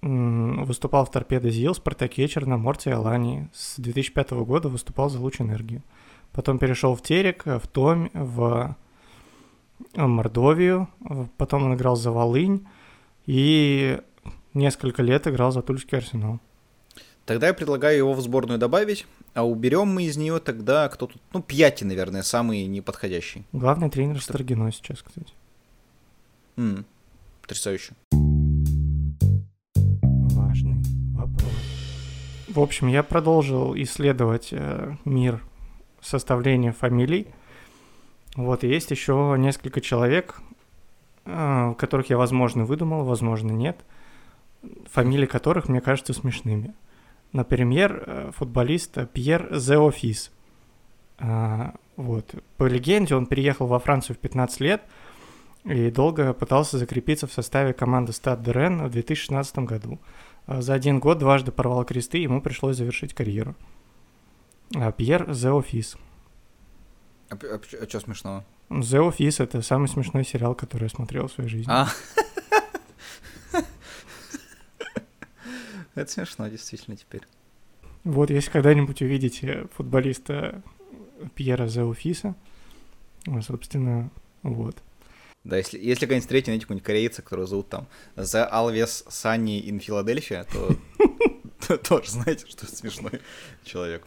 [0.00, 3.48] Выступал в «Торпедо ЗИЛ», «Спартаке», «Черноморце» и «Алании».
[3.54, 5.82] С 2005 года выступал за «Луч энергию».
[6.32, 8.76] Потом перешел в «Терек», в «Томь», в
[9.94, 10.88] Мордовию,
[11.36, 12.66] потом он играл за Волынь
[13.26, 13.98] и
[14.54, 16.40] несколько лет играл за Тульский Арсенал.
[17.24, 21.20] Тогда я предлагаю его в сборную добавить, а уберем мы из нее тогда кто тут,
[21.34, 23.44] ну, Пьяти, наверное, самый неподходящий.
[23.52, 25.34] Главный тренер Старгино сейчас, кстати.
[26.56, 26.84] Mm,
[27.42, 27.92] потрясающе.
[30.32, 31.52] Важный вопрос.
[32.48, 35.42] В общем, я продолжил исследовать э, мир
[36.00, 37.26] составления фамилий.
[38.38, 40.40] Вот, есть еще несколько человек,
[41.24, 43.84] э, которых я, возможно, выдумал, возможно, нет,
[44.88, 46.72] фамилии которых мне кажутся смешными.
[47.32, 50.30] Например, э, футболист Пьер Зеофис.
[51.18, 52.32] А, вот.
[52.56, 54.82] По легенде, он переехал во Францию в 15 лет
[55.64, 59.98] и долго пытался закрепиться в составе команды Стад де Рен в 2016 году.
[60.46, 63.56] За один год дважды порвал кресты, ему пришлось завершить карьеру.
[64.96, 65.96] Пьер Зеофис.
[67.30, 68.44] А, а, а что смешного?
[68.70, 71.70] The Office— это самый смешной сериал, который я смотрел в своей жизни.
[71.70, 71.88] А.
[75.94, 77.22] Это смешно, действительно, теперь.
[78.04, 80.62] Вот, если когда-нибудь увидите футболиста
[81.34, 82.36] Пьера Зеофиса,
[83.42, 84.10] собственно,
[84.42, 84.76] вот.
[85.44, 89.80] Да, если, если когда-нибудь встретите, найти какого-нибудь корейца, которого зовут там The Alves Sunny in
[89.80, 90.46] Philadelphia,
[91.66, 93.20] то тоже знаете, что смешной
[93.64, 94.06] человек.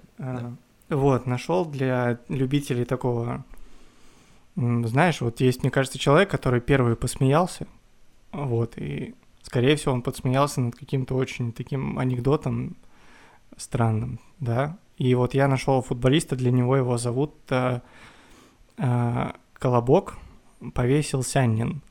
[0.92, 3.44] Вот, нашел для любителей такого...
[4.56, 7.66] Знаешь, вот есть, мне кажется, человек, который первый посмеялся,
[8.32, 9.16] вот, и
[9.52, 12.78] Скорее всего, он подсмеялся над каким-то очень таким анекдотом
[13.58, 14.78] странным, да.
[14.98, 17.82] И вот я нашел футболиста, для него его зовут э,
[18.78, 20.18] э, Колобок,
[20.74, 21.82] повесил Сяннин.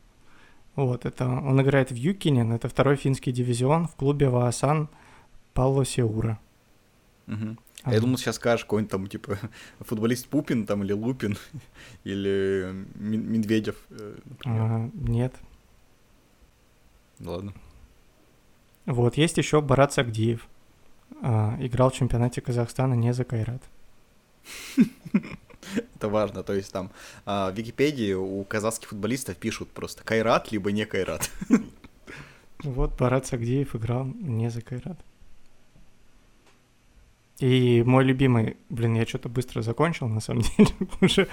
[0.76, 4.88] Вот, это он играет в Юкинин, это второй финский дивизион в клубе Ваасан
[5.52, 6.38] Павло Сеура.
[7.26, 7.56] Угу.
[7.82, 9.38] А я думал, сейчас скажешь какой-нибудь там, типа,
[9.80, 11.38] футболист Пупин там, или Лупин,
[12.04, 13.76] или Медведев.
[13.90, 15.34] Э, а, нет.
[17.20, 17.54] Ладно.
[18.86, 20.46] Вот, есть еще Барат Сагдиев.
[21.22, 23.62] А, играл в чемпионате Казахстана не за Кайрат.
[25.94, 26.90] Это важно, то есть там
[27.26, 31.30] а, в Википедии у казахских футболистов пишут просто Кайрат, либо не Кайрат.
[32.62, 34.98] Вот Барат Сагдиев играл не за Кайрат.
[37.40, 41.26] И мой любимый, блин, я что-то быстро закончил, на самом деле, уже.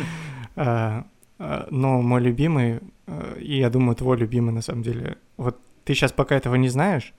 [0.56, 1.06] А,
[1.38, 5.94] а, но мой любимый, а, и я думаю, твой любимый, на самом деле, вот ты
[5.94, 7.14] сейчас пока этого не знаешь,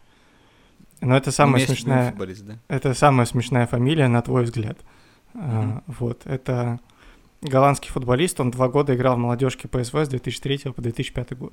[1.01, 2.15] но это самая смешная...
[2.17, 2.59] Да?
[2.69, 4.79] Это самая смешная фамилия, на твой взгляд.
[5.35, 5.83] Mm-hmm.
[5.87, 6.81] Вот, это
[7.43, 11.53] голландский футболист, он два года играл в молодежке ПСВ с 2003 по 2005 год.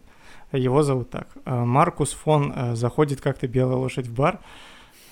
[0.52, 1.28] Его зовут так.
[1.45, 4.39] Маркус фон заходит как-то белая лошадь в бар,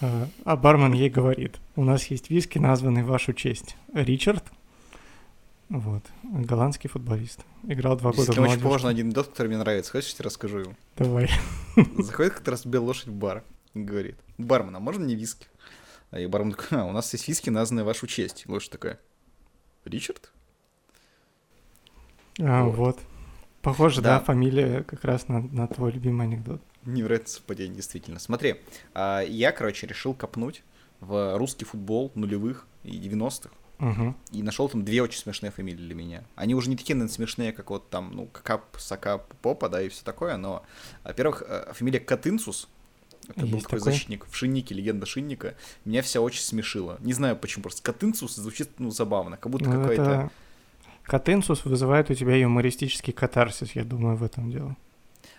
[0.02, 3.76] а, а бармен ей говорит, у нас есть виски, названный в вашу честь.
[3.94, 4.44] Ричард,
[5.70, 7.40] вот, голландский футболист.
[7.64, 9.92] Играл два года в очень похож на один анекдот, который мне нравится.
[9.92, 10.74] Хочешь, я тебе расскажу его?
[10.98, 11.30] Давай.
[11.98, 15.48] Заходит как раз белая лошадь в бар и говорит, бармен, а можно не виски?
[16.12, 18.44] А и бармен такой, а, у нас есть виски, названные в вашу честь.
[18.46, 19.00] И лошадь такая,
[19.86, 20.32] Ричард?
[22.40, 22.76] А, вот.
[22.76, 23.00] вот.
[23.64, 24.20] Похоже, да.
[24.20, 26.62] да, фамилия как раз на, на твой любимый анекдот.
[26.86, 28.20] Невероятное совпадение, действительно.
[28.20, 28.58] Смотри,
[28.94, 30.64] а, я, короче, решил копнуть
[31.00, 33.50] в русский футбол нулевых и 90-х.
[33.80, 34.16] Угу.
[34.32, 36.24] И нашел там две очень смешные фамилии для меня.
[36.36, 39.90] Они уже не такие, наверное, смешные, как вот там, ну, Кап, Сакап, Попа, да, и
[39.90, 40.64] все такое, но,
[41.04, 42.70] во-первых, э, фамилия Катынцус,
[43.28, 46.98] это Есть был такой, такой защитник в Шиннике, легенда Шинника, меня вся очень смешила.
[47.02, 50.02] Не знаю почему, просто Катынцус звучит, ну, забавно, как будто ну, какой-то...
[50.02, 50.32] Это...
[51.04, 54.78] Катынцус вызывает у тебя юмористический катарсис, я думаю, в этом дело.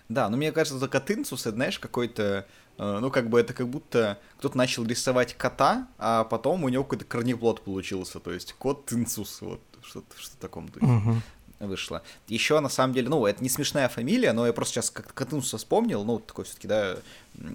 [0.09, 2.47] Да, но мне кажется, за Катынцус, это, знаешь, какой-то,
[2.79, 6.85] э, ну, как бы это как будто кто-то начал рисовать кота, а потом у него
[6.85, 8.91] какой-то корнеплод получился, то есть кот
[9.41, 10.87] вот, что-то что в таком духе.
[10.87, 11.23] Угу
[11.67, 12.03] вышло.
[12.29, 15.59] Еще, на самом деле, ну, это не смешная фамилия, но я просто сейчас как Катынуса
[15.59, 16.97] вспомнил, ну, такой все-таки, да,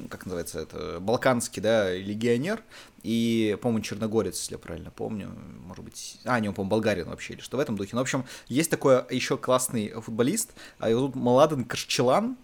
[0.09, 2.63] как называется это, балканский, да, легионер,
[3.03, 5.31] и, по-моему, черногорец, если я правильно помню,
[5.65, 7.91] может быть, а, не, он, по-моему, болгарин вообще, или что в этом духе.
[7.93, 12.37] Ну, в общем, есть такой еще классный футболист, а его зовут Маладен Кашчелан,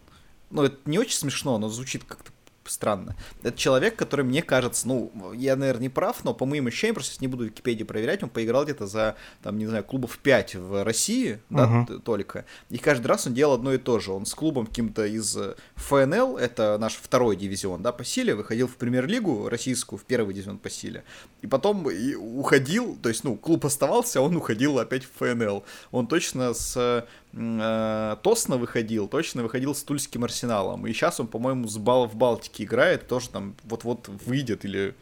[0.50, 2.32] ну, это не очень смешно, но звучит как-то
[2.70, 3.16] странно.
[3.44, 7.18] Это человек, который, мне кажется, ну, я, наверное, не прав, но по моим ощущениям, просто
[7.22, 10.84] не буду в Википедии проверять, он поиграл где-то за, там, не знаю, клубов 5 в
[10.84, 11.86] России, uh-huh.
[11.88, 12.46] да, только.
[12.70, 14.12] И каждый раз он делал одно и то же.
[14.12, 18.68] Он с клубом каким-то из э, ФНЛ, это наш второй дивизион, да, по силе, выходил
[18.68, 21.04] в премьер-лигу российскую, в первый дивизион по силе.
[21.42, 25.64] И потом и уходил, то есть, ну, клуб оставался, а он уходил опять в ФНЛ.
[25.92, 30.88] Он точно с э, Тосно выходил, точно выходил с Тульским Арсеналом.
[30.88, 34.96] И сейчас он, по-моему, с Бал в Балтике играет, тоже там вот-вот выйдет или...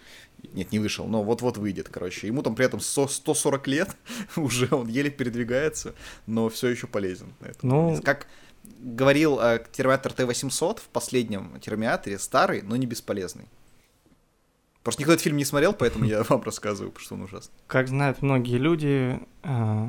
[0.54, 2.28] Нет, не вышел, но вот-вот выйдет, короче.
[2.28, 3.96] Ему там при этом 100, 140 лет
[4.36, 5.96] уже, он еле передвигается,
[6.28, 7.34] но все еще полезен.
[7.62, 8.02] Ну...
[8.04, 8.28] Как
[8.80, 13.46] говорил э, Терминатор Т-800 в последнем Терминаторе, старый, но не бесполезный.
[14.84, 17.54] Просто никто этот фильм не смотрел, поэтому я вам рассказываю, потому что он ужасный.
[17.67, 19.88] Как знают многие люди, э,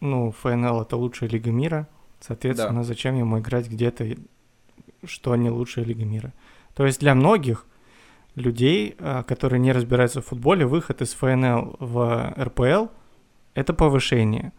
[0.00, 1.88] ну, ФНЛ это лучшая лига мира,
[2.20, 2.84] соответственно, да.
[2.84, 4.16] зачем ему играть где-то,
[5.04, 6.32] что не лучшая лига мира.
[6.74, 7.66] То есть для многих
[8.34, 12.86] людей, а, которые не разбираются в футболе, выход из ФНЛ в РПЛ—
[13.54, 14.52] это повышение.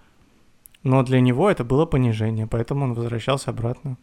[0.84, 3.98] Но для него это было понижение, поэтому он возвращался обратно.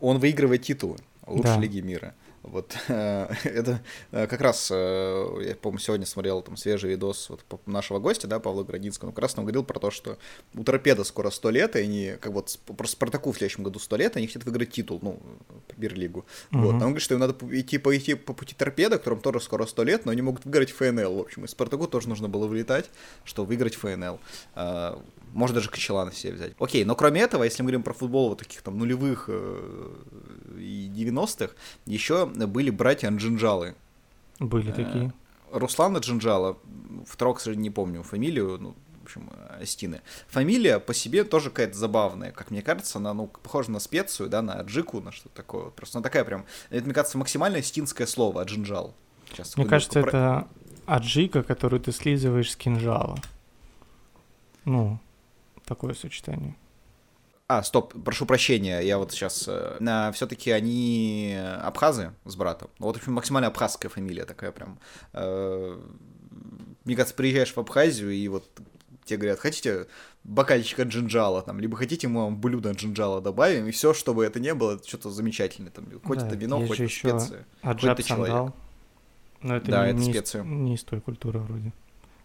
[0.00, 1.60] Он выигрывает титулы лучшей да.
[1.60, 2.14] лиги мира.
[2.46, 3.80] Вот это
[4.12, 8.38] э, как раз, э, я, по-моему, сегодня смотрел там свежий видос вот, нашего гостя, да,
[8.38, 10.16] Павла Градинского, он как раз там говорил про то, что
[10.54, 13.96] у Торпеда скоро 100 лет, и они, как вот, просто Спартаку в следующем году 100
[13.96, 15.18] лет, они хотят выиграть титул, ну,
[15.68, 16.24] Премьер-лигу.
[16.52, 16.62] Uh-huh.
[16.62, 19.66] Вот, а он говорит, что им надо идти, пойти по пути Торпеда, которым тоже скоро
[19.66, 22.90] 100 лет, но они могут выиграть ФНЛ, в общем, и Спартаку тоже нужно было вылетать,
[23.24, 24.20] чтобы выиграть ФНЛ.
[25.36, 26.52] Можно даже Кочелана себе взять.
[26.58, 29.92] Окей, но кроме этого, если мы говорим про футбол вот таких там нулевых э,
[30.58, 31.52] и 90-х,
[31.84, 33.74] еще были братья Анджинджалы.
[34.40, 35.12] Были э, такие.
[35.52, 36.56] Руслана Джинджала,
[37.06, 39.28] второго, к сожалению, не помню фамилию, ну, в общем,
[39.60, 40.00] Астины.
[40.28, 44.40] Фамилия по себе тоже какая-то забавная, как мне кажется, она, ну, похожа на специю, да,
[44.40, 45.64] на аджику, на что-то такое.
[45.64, 45.74] Вот.
[45.74, 48.94] Просто она такая прям, это, мне кажется, максимально астинское слово, аджинджал.
[49.30, 50.08] Сейчас, мне кажется, про...
[50.08, 50.48] это
[50.86, 53.18] аджика, которую ты слизываешь с кинжала.
[54.64, 54.98] Ну,
[55.66, 56.56] такое сочетание.
[57.48, 59.44] А, стоп, прошу прощения, я вот сейчас...
[59.46, 62.70] Э, все-таки они абхазы с братом.
[62.78, 64.80] Вот, в общем, максимально абхазская фамилия такая прям.
[65.12, 65.80] Э,
[66.84, 68.48] мне кажется, приезжаешь в Абхазию, и вот
[69.04, 69.86] тебе говорят, хотите
[70.24, 74.54] бокальчика джинджала, там, либо хотите мы вам блюдо джинджала добавим, и все, чтобы это не
[74.54, 78.52] было, это что-то замечательное, там, хоть да, это вино, хоть это специи, хоть это человек.
[79.42, 80.40] Но это да, не, это не специи.
[80.40, 81.72] Из, не из той культуры вроде.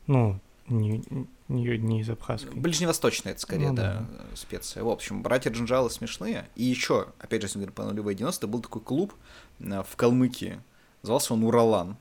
[0.07, 0.39] Ну,
[0.71, 1.03] не,
[1.47, 2.55] не, не из абхазской.
[2.55, 4.83] Ближневосточная это скорее, ну, да, да, специя.
[4.83, 6.47] В общем, братья Джинджалы смешные.
[6.55, 9.13] И еще, опять же, если говорим по нулевые 90 был такой клуб
[9.59, 10.59] э, в Калмыкии.
[11.03, 11.97] Назывался он Уралан.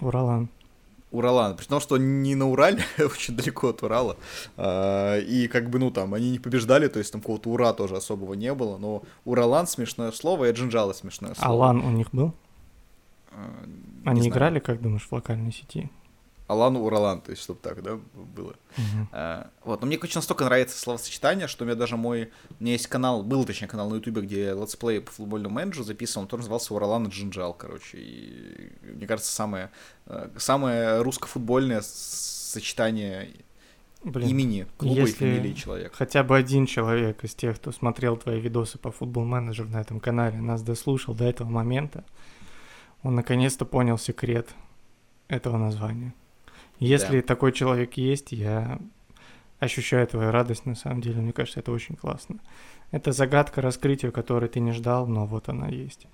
[0.00, 0.48] Уралан.
[1.10, 4.16] Уралан, при том, что не на Урале, очень далеко от Урала,
[4.56, 7.96] а, и как бы, ну, там, они не побеждали, то есть там какого-то Ура тоже
[7.96, 11.50] особого не было, но Уралан смешное слово, и Джинджалы смешное слово.
[11.50, 12.32] Алан у них был?
[13.32, 13.64] А,
[14.04, 15.90] они играли, как думаешь, в локальной сети?
[16.50, 18.56] Алан Уралан, то есть чтобы так, да, было.
[18.76, 19.06] Uh-huh.
[19.12, 22.72] А, вот, но мне очень настолько нравится словосочетание, что у меня даже мой, у меня
[22.72, 26.40] есть канал, был точнее канал на ютубе, где летсплей по футбольному менеджеру записывал, он тоже
[26.40, 29.70] назывался Уралан Джинджал, короче, и мне кажется, самое,
[30.06, 33.30] э, самое русско-футбольное сочетание
[34.02, 35.94] Блин, имени клуба и фамилии человека.
[35.94, 40.00] Хотя бы один человек из тех, кто смотрел твои видосы по Football Manager на этом
[40.00, 42.04] канале, нас дослушал до этого момента,
[43.04, 44.48] он наконец-то понял секрет
[45.28, 46.12] этого названия.
[46.80, 47.26] Если да.
[47.26, 48.80] такой человек есть, я
[49.58, 52.40] ощущаю твою радость, на самом деле, мне кажется, это очень классно.
[52.90, 56.06] Это загадка раскрытия, которой ты не ждал, но вот она есть.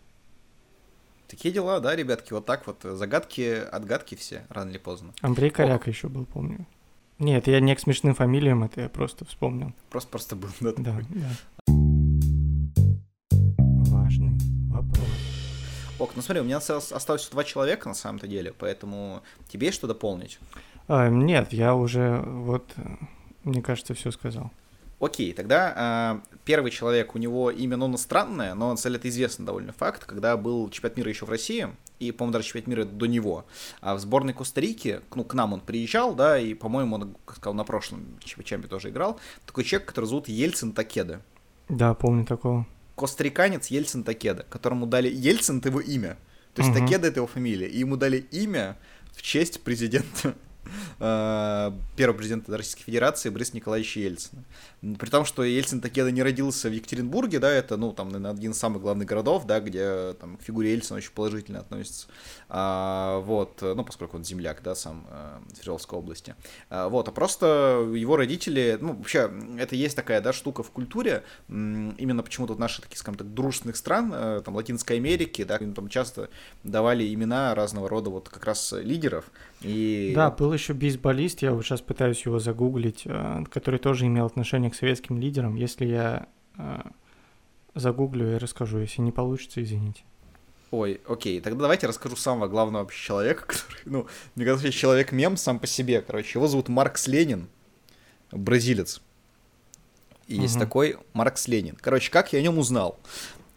[1.28, 2.82] Такие дела, да, ребятки, вот так вот.
[2.82, 5.12] Загадки, отгадки все, рано или поздно.
[5.22, 6.66] Андрей Коряк еще был, помню.
[7.18, 9.72] Нет, я не к смешным фамилиям, это я просто вспомнил.
[9.88, 10.72] Просто просто был, да.
[10.76, 11.28] Да, да.
[13.88, 15.35] Важный вопрос.
[15.98, 19.86] Ок, ну смотри, у меня осталось два человека на самом-то деле, поэтому тебе есть что
[19.86, 20.38] дополнить?
[20.88, 22.74] А, нет, я уже вот,
[23.44, 24.50] мне кажется, все сказал.
[25.00, 29.46] Окей, тогда э, первый человек, у него имя, ну, странное, но на самом это известный
[29.46, 33.06] довольно факт, когда был чемпионат мира еще в России, и, по-моему, даже чемпионат мира до
[33.06, 33.46] него,
[33.80, 37.54] а в сборной Коста-Рики, ну, к нам он приезжал, да, и, по-моему, он, как сказал,
[37.54, 41.20] на прошлом чемпионате тоже играл, такой человек, который зовут Ельцин Такеда.
[41.68, 46.16] Да, помню такого костариканец Ельцин Такеда, которому дали Ельцин это его имя.
[46.54, 46.80] То есть угу.
[46.80, 47.68] Такеда это его фамилия.
[47.68, 48.76] И ему дали имя
[49.12, 50.34] в честь президента
[50.98, 54.44] первого президента Российской Федерации Бориса Николаевича Ельцина.
[54.80, 58.52] При том, что Ельцин Такеда не родился в Екатеринбурге, да, это, ну, там, наверное, один
[58.52, 62.06] из самых главных городов, да, где там к фигуре Ельцина очень положительно относится.
[62.48, 66.34] А, вот, ну, поскольку он земляк, да, сам э, Свердловской области.
[66.70, 71.24] А, вот, а просто его родители, ну, вообще, это есть такая, да, штука в культуре,
[71.48, 75.88] именно почему-то в наших, таких, скажем так, дружественных стран, э, там, Латинской Америки, да, там
[75.88, 76.28] часто
[76.62, 79.24] давали имена разного рода вот как раз лидеров,
[79.62, 80.12] и...
[80.14, 84.70] Да, был еще бейсболист, я вот сейчас пытаюсь его загуглить, э, который тоже имел отношение
[84.70, 85.54] к советским лидерам.
[85.54, 86.80] Если я э,
[87.74, 90.02] загуглю и расскажу, если не получится, извините.
[90.70, 95.58] Ой, окей, тогда давайте расскажу самого главного вообще человека, который, ну, мне кажется, человек-мем сам
[95.58, 96.38] по себе, короче.
[96.38, 97.48] Его зовут Маркс Ленин,
[98.32, 99.00] бразилец.
[100.26, 100.42] И угу.
[100.42, 101.76] есть такой Маркс Ленин.
[101.80, 102.98] Короче, как я о нем узнал?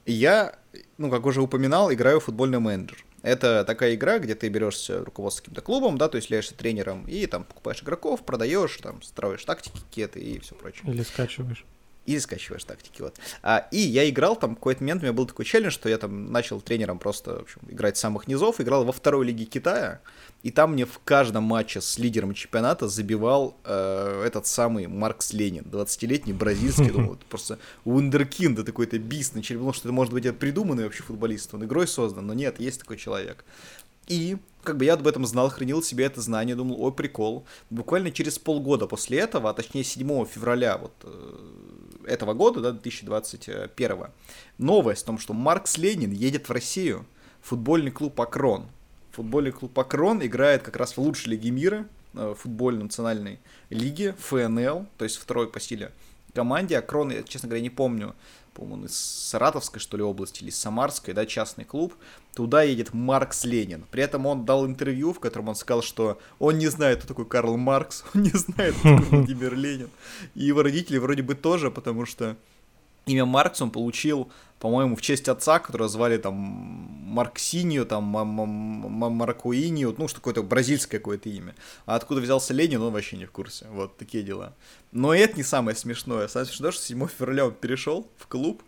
[0.05, 0.55] Я,
[0.97, 3.03] ну, как уже упоминал, играю в футбольный менеджер.
[3.21, 7.25] Это такая игра, где ты берешься руководство каким-то клубом, да, то есть являешься тренером, и
[7.25, 10.91] там покупаешь игроков, продаешь, там, строишь тактики какие-то и все прочее.
[10.91, 11.65] Или скачиваешь
[12.10, 13.19] и скачиваешь тактики, вот.
[13.43, 16.32] А, и я играл там, какой-то момент у меня был такой челлендж, что я там
[16.32, 20.01] начал тренером просто, в общем, играть с самых низов, играл во второй лиге Китая,
[20.41, 25.63] и там мне в каждом матче с лидером чемпионата забивал э, этот самый Маркс Ленин,
[25.63, 30.86] 20-летний бразильский, думал, просто вундеркинд, это какой-то бист, начали думал, что это может быть придуманный
[30.86, 33.43] вообще футболист, он игрой создан, но нет, есть такой человек.
[34.08, 37.45] И как бы я об этом знал, хранил себе это знание, думал, ой, прикол.
[37.69, 44.08] Буквально через полгода после этого, а точнее 7 февраля вот э, этого года, да, 2021,
[44.58, 47.06] новость о том, что Маркс Ленин едет в Россию,
[47.41, 48.67] футбольный клуб «Акрон».
[49.19, 54.86] Футбольный клуб «Акрон» играет как раз в лучшей лиге мира, э, футбольной национальной лиге, ФНЛ,
[54.97, 55.91] то есть второй по силе
[56.34, 56.77] команде.
[56.77, 58.15] Акрон, я, честно говоря, не помню,
[58.53, 61.95] по-моему, из Саратовской, что ли, области, или из Самарской, да, частный клуб.
[62.34, 63.84] Туда едет Маркс Ленин.
[63.91, 67.26] При этом он дал интервью, в котором он сказал, что он не знает, кто такой
[67.26, 69.89] Карл Маркс, он не знает, кто такой Владимир Ленин.
[70.34, 72.38] И его родители вроде бы тоже, потому что
[73.10, 80.07] имя Маркс он получил, по-моему, в честь отца, которого звали там Марксиньо, там Маркуиньо, ну,
[80.07, 81.55] что какое-то бразильское какое-то имя.
[81.86, 83.68] А откуда взялся Ленин, он вообще не в курсе.
[83.72, 84.53] Вот такие дела.
[84.91, 86.28] Но это не самое смешное.
[86.28, 88.62] Самое смешное, что 7 февраля он перешел в клуб,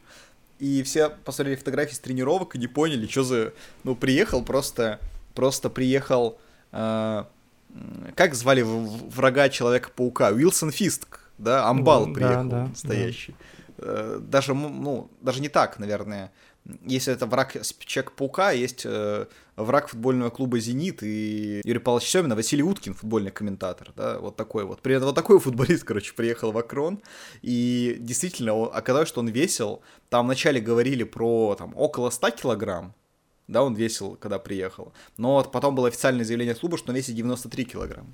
[0.60, 3.54] и все посмотрели фотографии с тренировок и не поняли, что за...
[3.84, 5.00] Ну, приехал просто...
[5.36, 6.40] Просто приехал...
[6.72, 7.26] Э,
[8.16, 10.30] как звали врага Человека-паука?
[10.30, 11.68] Уилсон Фистк, да?
[11.68, 13.32] Амбал приехал, да, да, настоящий.
[13.32, 13.46] Да
[14.20, 16.32] даже, ну, даже не так, наверное.
[16.86, 19.26] Если это враг Человека-паука, есть э,
[19.56, 24.66] враг футбольного клуба «Зенит» и Юрий Павлович Семин, Василий Уткин, футбольный комментатор, да, вот такой
[24.66, 24.82] вот.
[24.82, 27.02] При этом вот такой футболист, короче, приехал в Акрон,
[27.42, 32.94] и действительно, он, оказалось, что он весил, там вначале говорили про, там, около 100 килограмм,
[33.48, 37.66] да, он весил, когда приехал, но потом было официальное заявление клуба, что он весит 93
[37.66, 38.14] килограмма.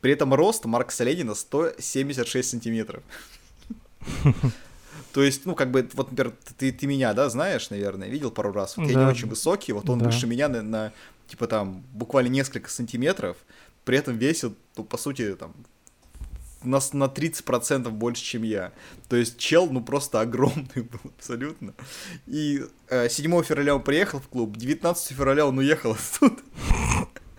[0.00, 3.02] При этом рост Марка Ленина 176 сантиметров.
[5.12, 8.52] То есть, ну, как бы, вот, например, ты, ты меня, да, знаешь, наверное, видел пару
[8.52, 8.76] раз.
[8.76, 8.92] Вот да.
[8.92, 10.06] я не очень высокий, вот он да.
[10.06, 10.92] выше меня на, на,
[11.26, 13.36] типа, там, буквально несколько сантиметров,
[13.84, 15.54] при этом весит, ну, по сути, там,
[16.62, 18.72] на, на 30% больше, чем я.
[19.08, 21.74] То есть чел, ну, просто огромный был абсолютно.
[22.26, 26.42] И э, 7 февраля он приехал в клуб, 19 февраля он уехал оттуда.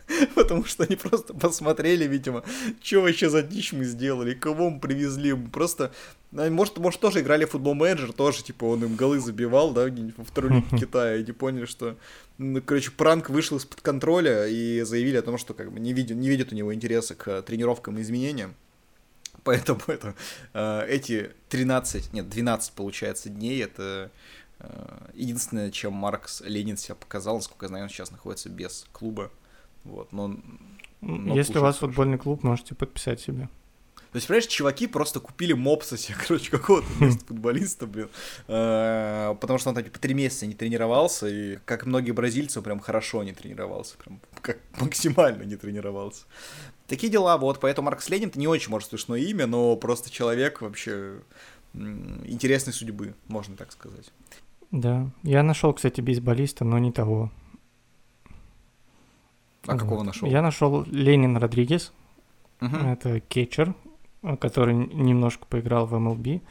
[0.35, 2.43] Потому что они просто посмотрели, видимо,
[2.81, 5.33] что вообще за дичь мы сделали, кого мы привезли.
[5.33, 5.91] Просто,
[6.31, 9.87] ну, может, может тоже играли в футбол менеджер, тоже, типа, он им голы забивал, да,
[10.17, 11.97] во второй лиге Китая, и не поняли, что,
[12.37, 16.17] ну, короче, пранк вышел из-под контроля, и заявили о том, что, как бы, не видят,
[16.17, 18.55] не видят у него интереса к тренировкам и изменениям.
[19.43, 20.15] Поэтому это,
[20.53, 24.11] э, эти 13, нет, 12, получается, дней, это
[25.13, 29.31] единственное, чем Маркс Ленин себя показал, насколько я знаю, он сейчас находится без клуба.
[29.83, 30.35] Вот, но,
[31.01, 33.49] но Если у вас футбольный клуб, можете подписать себе.
[34.11, 36.87] То есть, понимаешь, чуваки просто купили мопса себе, короче, какого-то
[37.27, 38.09] футболиста, блин.
[38.47, 42.79] А, потому что он там, типа, три месяца не тренировался, и, как многие бразильцы, прям
[42.79, 46.23] хорошо не тренировался, прям как максимально не тренировался.
[46.87, 51.19] Такие дела, вот, поэтому Маркс Ленин не очень, может, смешное имя, но просто человек вообще
[51.73, 54.11] интересной судьбы, можно так сказать.
[54.71, 57.31] Да, я нашел, кстати, бейсболиста, но не того.
[59.69, 59.81] А вот.
[59.81, 60.27] какого нашел?
[60.27, 61.93] Я нашел Ленин Родригес.
[62.61, 62.75] Угу.
[62.75, 63.73] Это кетчер,
[64.39, 66.41] который немножко поиграл в MLB.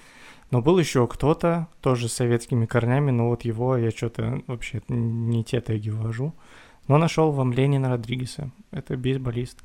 [0.51, 5.45] Но был еще кто-то, тоже с советскими корнями, но вот его я что-то вообще не
[5.45, 6.33] те теги ввожу.
[6.87, 8.51] Но нашел вам Ленина Родригеса.
[8.71, 9.63] Это бейсболист,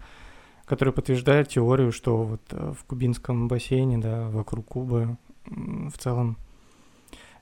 [0.66, 6.38] который подтверждает теорию, что вот э, в кубинском бассейне, да, вокруг Кубы в целом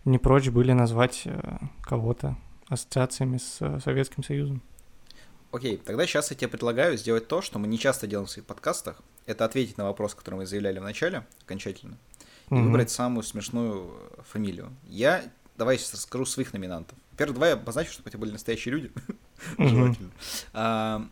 [0.05, 2.37] не прочь были назвать э, кого-то
[2.67, 4.61] ассоциациями с э, Советским Союзом.
[5.51, 8.45] Окей, тогда сейчас я тебе предлагаю сделать то, что мы не часто делаем в своих
[8.47, 9.01] подкастах.
[9.25, 11.97] Это ответить на вопрос, который мы заявляли в начале, окончательно,
[12.49, 12.63] и угу.
[12.63, 14.71] выбрать самую смешную э, фамилию.
[14.87, 15.23] Я
[15.57, 16.97] давай сейчас расскажу своих номинантов.
[17.11, 18.91] Во-первых, давай обозначу, чтобы это были настоящие люди.
[19.57, 20.11] Желательно.
[20.53, 21.05] А,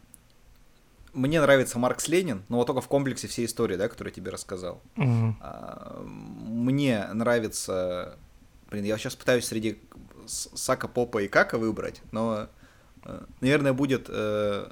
[1.14, 4.32] мне нравится Маркс Ленин, но вот только в комплексе всей истории, да, которую я тебе
[4.32, 4.82] рассказал.
[4.96, 8.18] А, мне нравится...
[8.72, 9.80] Блин, я сейчас пытаюсь среди
[10.26, 12.48] Сака, Попа и Кака выбрать, но
[13.42, 14.72] наверное, будет э,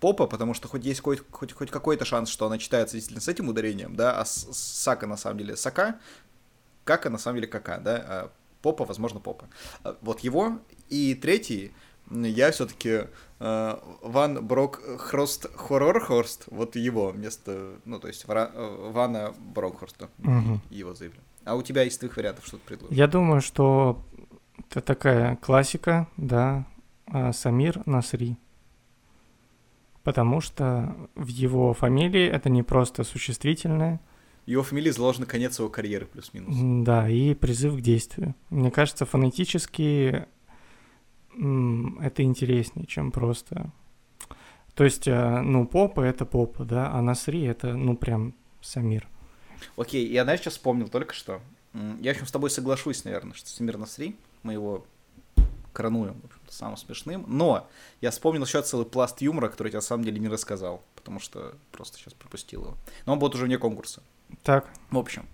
[0.00, 3.28] попа, потому что хоть есть хоть, хоть, хоть какой-то шанс, что она читается действительно с
[3.28, 6.00] этим ударением, да, а с, сака на самом деле сака,
[6.84, 8.30] кака на самом деле кака, да, а
[8.62, 9.46] попа, возможно, попа.
[9.84, 10.58] Э, вот его.
[10.88, 11.72] И третий,
[12.10, 13.06] я все-таки
[13.38, 20.08] э, Ван Брок Хрост Хоррорхорст, вот его вместо, ну, то есть Вара, э, Вана Брокхорста,
[20.18, 20.60] угу.
[20.70, 21.20] его заявлю.
[21.44, 22.96] А у тебя из твоих вариантов что-то предложишь?
[22.96, 24.02] Я думаю, что
[24.68, 26.66] это такая классика, да,
[27.32, 28.36] Самир Насри.
[30.02, 34.00] Потому что в его фамилии это не просто существительное.
[34.46, 36.84] Его фамилии заложен конец его карьеры, плюс-минус.
[36.84, 38.34] Да, и призыв к действию.
[38.48, 40.26] Мне кажется, фонетически
[41.32, 43.70] это интереснее, чем просто...
[44.74, 49.06] То есть, а, ну, попа— это попа, да, а Насри— это, ну, прям Самир.
[49.76, 51.40] Окей, я, знаешь, сейчас вспомнил только что.
[51.74, 54.86] Я, в общем, с тобой соглашусь, наверное, что Самир Насри, мы его
[55.72, 57.24] коронуем, в общем-то, самым смешным.
[57.28, 57.68] Но
[58.00, 61.54] я вспомнил еще целый пласт юмора, который я на самом деле не рассказал, потому что
[61.72, 62.74] просто сейчас пропустил его.
[63.06, 64.02] Но он будет уже вне конкурса.
[64.42, 64.68] Так.
[64.90, 65.26] В общем,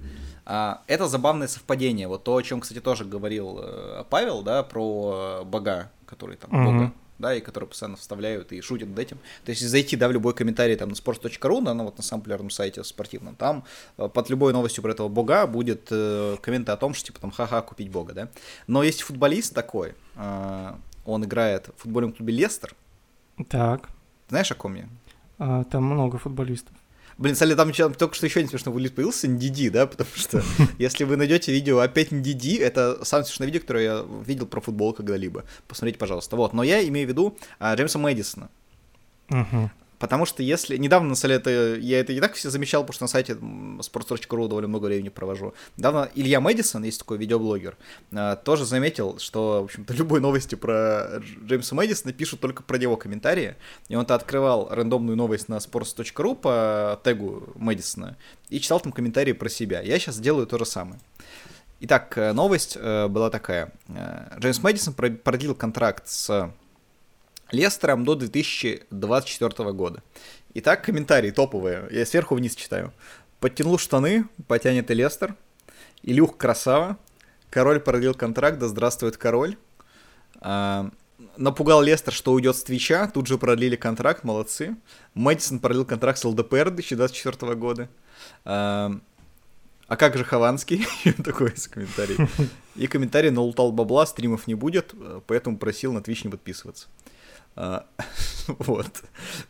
[0.45, 2.09] а, это забавное совпадение.
[2.09, 6.64] Вот то, о чем, кстати, тоже говорил э, Павел, да, про бога, который там, mm-hmm.
[6.64, 9.19] бога да, и которые постоянно вставляют и шутят над этим.
[9.45, 12.23] То есть зайти, да, в любой комментарий там на sports.ru, да, ну вот на самом
[12.23, 13.64] популярном сайте спортивном, там
[13.99, 17.31] э, под любой новостью про этого бога будет э, комменты о том, что типа там
[17.31, 18.29] ха-ха, купить бога, да.
[18.67, 22.75] Но есть футболист такой, э, он играет в футбольном клубе Лестер.
[23.49, 23.89] Так.
[24.29, 24.89] Знаешь, о ком я?
[25.39, 26.75] А, там много футболистов.
[27.19, 30.43] Блин, кстати, там только что еще не смешно вылез появился NDD, да, потому что
[30.79, 34.93] если вы найдете видео опять NDD, это самое смешное видео, которое я видел про футбол
[34.93, 35.45] когда-либо.
[35.67, 36.37] Посмотрите, пожалуйста.
[36.37, 38.51] Вот, но я имею в виду а, Джеймса Мэдисона.
[39.31, 39.71] Угу.
[39.99, 40.76] Потому что если...
[40.76, 44.49] Недавно, на самом деле, я это и так все замечал, потому что на сайте sports.ru
[44.49, 45.55] довольно много времени провожу.
[45.76, 47.76] Недавно Илья Мэдисон, есть такой видеоблогер,
[48.12, 52.97] а, тоже заметил, что, в общем-то, любой новости про Джеймса Мэдисона пишут только про него
[52.97, 53.57] комментарии.
[53.88, 58.16] И он-то открывал рандомную новость на sports.ru по тегу Мэдисона
[58.49, 59.80] и читал там комментарии про себя.
[59.80, 61.01] Я сейчас делаю то же самое.
[61.80, 63.72] Итак, э, новость э, была такая.
[63.88, 66.51] Э, Джеймс Мэдисон продлил контракт с
[67.51, 70.03] Лестером до 2024 года.
[70.55, 71.86] Итак, комментарии топовые.
[71.90, 72.92] Я сверху вниз читаю.
[73.40, 75.36] Подтянул штаны, потянет и Лестер.
[76.03, 76.99] Илюх красава.
[77.51, 79.57] Король продлил контракт, да здравствует король.
[80.40, 80.90] А,
[81.36, 84.76] напугал Лестер, что уйдет с Твича, тут же продлили контракт, молодцы.
[85.14, 87.88] Мэдисон продлил контракт с ЛДПР 2024 года.
[88.44, 88.92] А,
[89.86, 90.84] а как же Хованский?
[91.24, 92.16] Такой из комментарий.
[92.74, 94.94] И комментарий налутал бабла, стримов не будет,
[95.26, 96.88] поэтому просил на Twitch не подписываться.
[97.57, 97.87] А,
[98.47, 99.03] вот.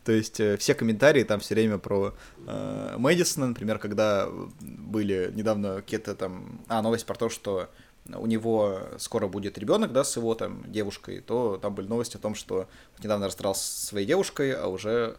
[0.04, 2.14] То есть э, все комментарии там все время про
[2.46, 4.28] э, Мэдисона, например, когда
[4.60, 6.60] были недавно какие-то там...
[6.68, 7.68] А, новость про то, что
[8.14, 12.20] у него скоро будет ребенок, да, с его там девушкой, то там были новости о
[12.20, 12.68] том, что
[13.02, 15.16] недавно расстался со своей девушкой, а уже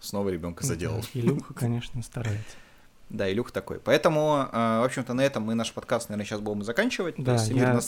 [0.00, 1.00] снова ребенка заделал.
[1.00, 2.42] Да, Илюха, конечно, старается.
[3.10, 3.78] Да, Илюха такой.
[3.78, 7.14] Поэтому, э, в общем-то, на этом мы наш подкаст, наверное, сейчас будем заканчивать.
[7.18, 7.80] Да, я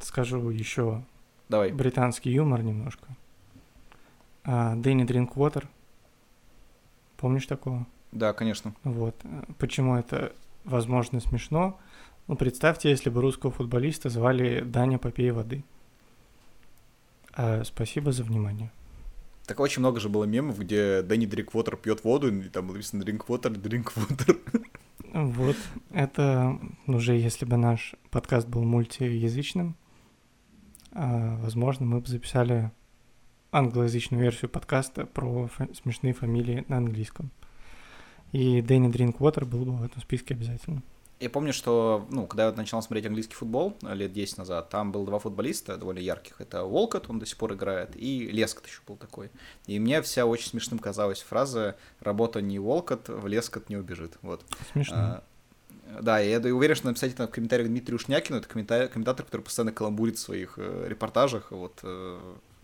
[0.00, 1.04] скажу еще
[1.50, 1.72] Давай.
[1.72, 3.08] Британский юмор немножко.
[4.44, 5.68] А, Дэнни Дринквотер.
[7.16, 7.86] Помнишь такого?
[8.12, 8.72] Да, конечно.
[8.84, 9.16] Вот.
[9.58, 10.32] Почему это,
[10.64, 11.76] возможно, смешно?
[12.28, 15.64] Ну, представьте, если бы русского футболиста звали Даня Попей воды.
[17.32, 18.70] А, спасибо за внимание.
[19.44, 23.02] Так очень много же было мемов, где Дэнни Дринквотер пьет воду, и там было написано
[23.02, 24.38] Дринквотер, Дринквотер.
[25.12, 25.56] Вот,
[25.90, 29.74] это уже если бы наш подкаст был мультиязычным,
[30.92, 32.70] возможно, мы бы записали
[33.52, 37.30] англоязычную версию подкаста про фа- смешные фамилии на английском.
[38.32, 40.82] И Дэнни Дринквотер был бы в этом списке обязательно.
[41.18, 44.90] Я помню, что, ну, когда я начал смотреть английский футбол э, лет 10 назад, там
[44.90, 46.40] был два футболиста довольно ярких.
[46.40, 49.30] Это Волкот, он до сих пор играет, и Лескот еще был такой.
[49.66, 54.16] И мне вся очень смешным казалась фраза «работа не Волкот, в Лескот не убежит».
[54.22, 54.46] Вот.
[54.72, 54.96] Смешно.
[54.96, 55.24] А,
[56.00, 60.16] да, я уверен, что написать это в комментариях Дмитрию Шнякину, это комментатор, который постоянно каламбурит
[60.16, 62.18] в своих э, репортажах, вот, э,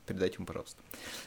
[0.07, 0.81] передайте ему, пожалуйста.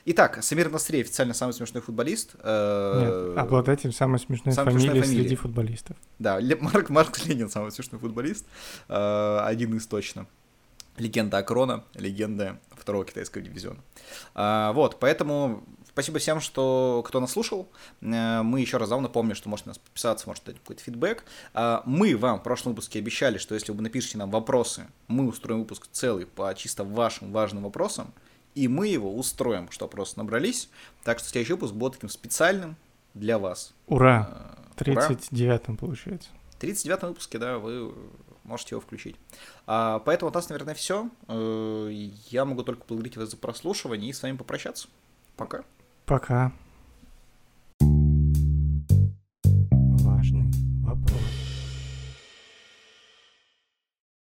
[0.05, 2.35] Итак, Самир Насрей официально самый смешной футболист.
[2.41, 5.97] Э, Нет, обладатель самой смешной самой фамилии, смешной фамилии среди футболистов.
[6.17, 8.45] Да, Марк, Марк Ленин самый смешной футболист,
[8.87, 10.27] один из точно.
[10.97, 13.79] Легенда Акрона, легенда второго китайского дивизиона.
[14.35, 15.63] А, вот, поэтому
[15.99, 17.67] Спасибо всем, что кто нас слушал.
[17.99, 21.25] Э, мы еще раз напомню, что можете нас подписаться, можете дать какой-то фидбэк.
[21.53, 25.59] А, мы вам в прошлом выпуске обещали, что если вы напишите нам вопросы, мы устроим
[25.59, 28.13] выпуск целый по чисто вашим важным вопросам,
[28.55, 30.69] и мы его устроим, что вопросы набрались.
[31.03, 32.77] Так что следующий выпуск будет таким специальным
[33.13, 33.73] для вас.
[33.87, 34.55] Ура!
[34.77, 36.29] 39-м получается.
[36.59, 37.93] 39 выпуске, да, вы
[38.45, 39.17] можете его включить.
[39.67, 41.09] А, поэтому от нас, наверное, все.
[41.27, 41.89] Э,
[42.29, 44.87] я могу только благодарить вас за прослушивание и с вами попрощаться.
[45.35, 45.65] Пока.
[46.09, 46.51] Пока.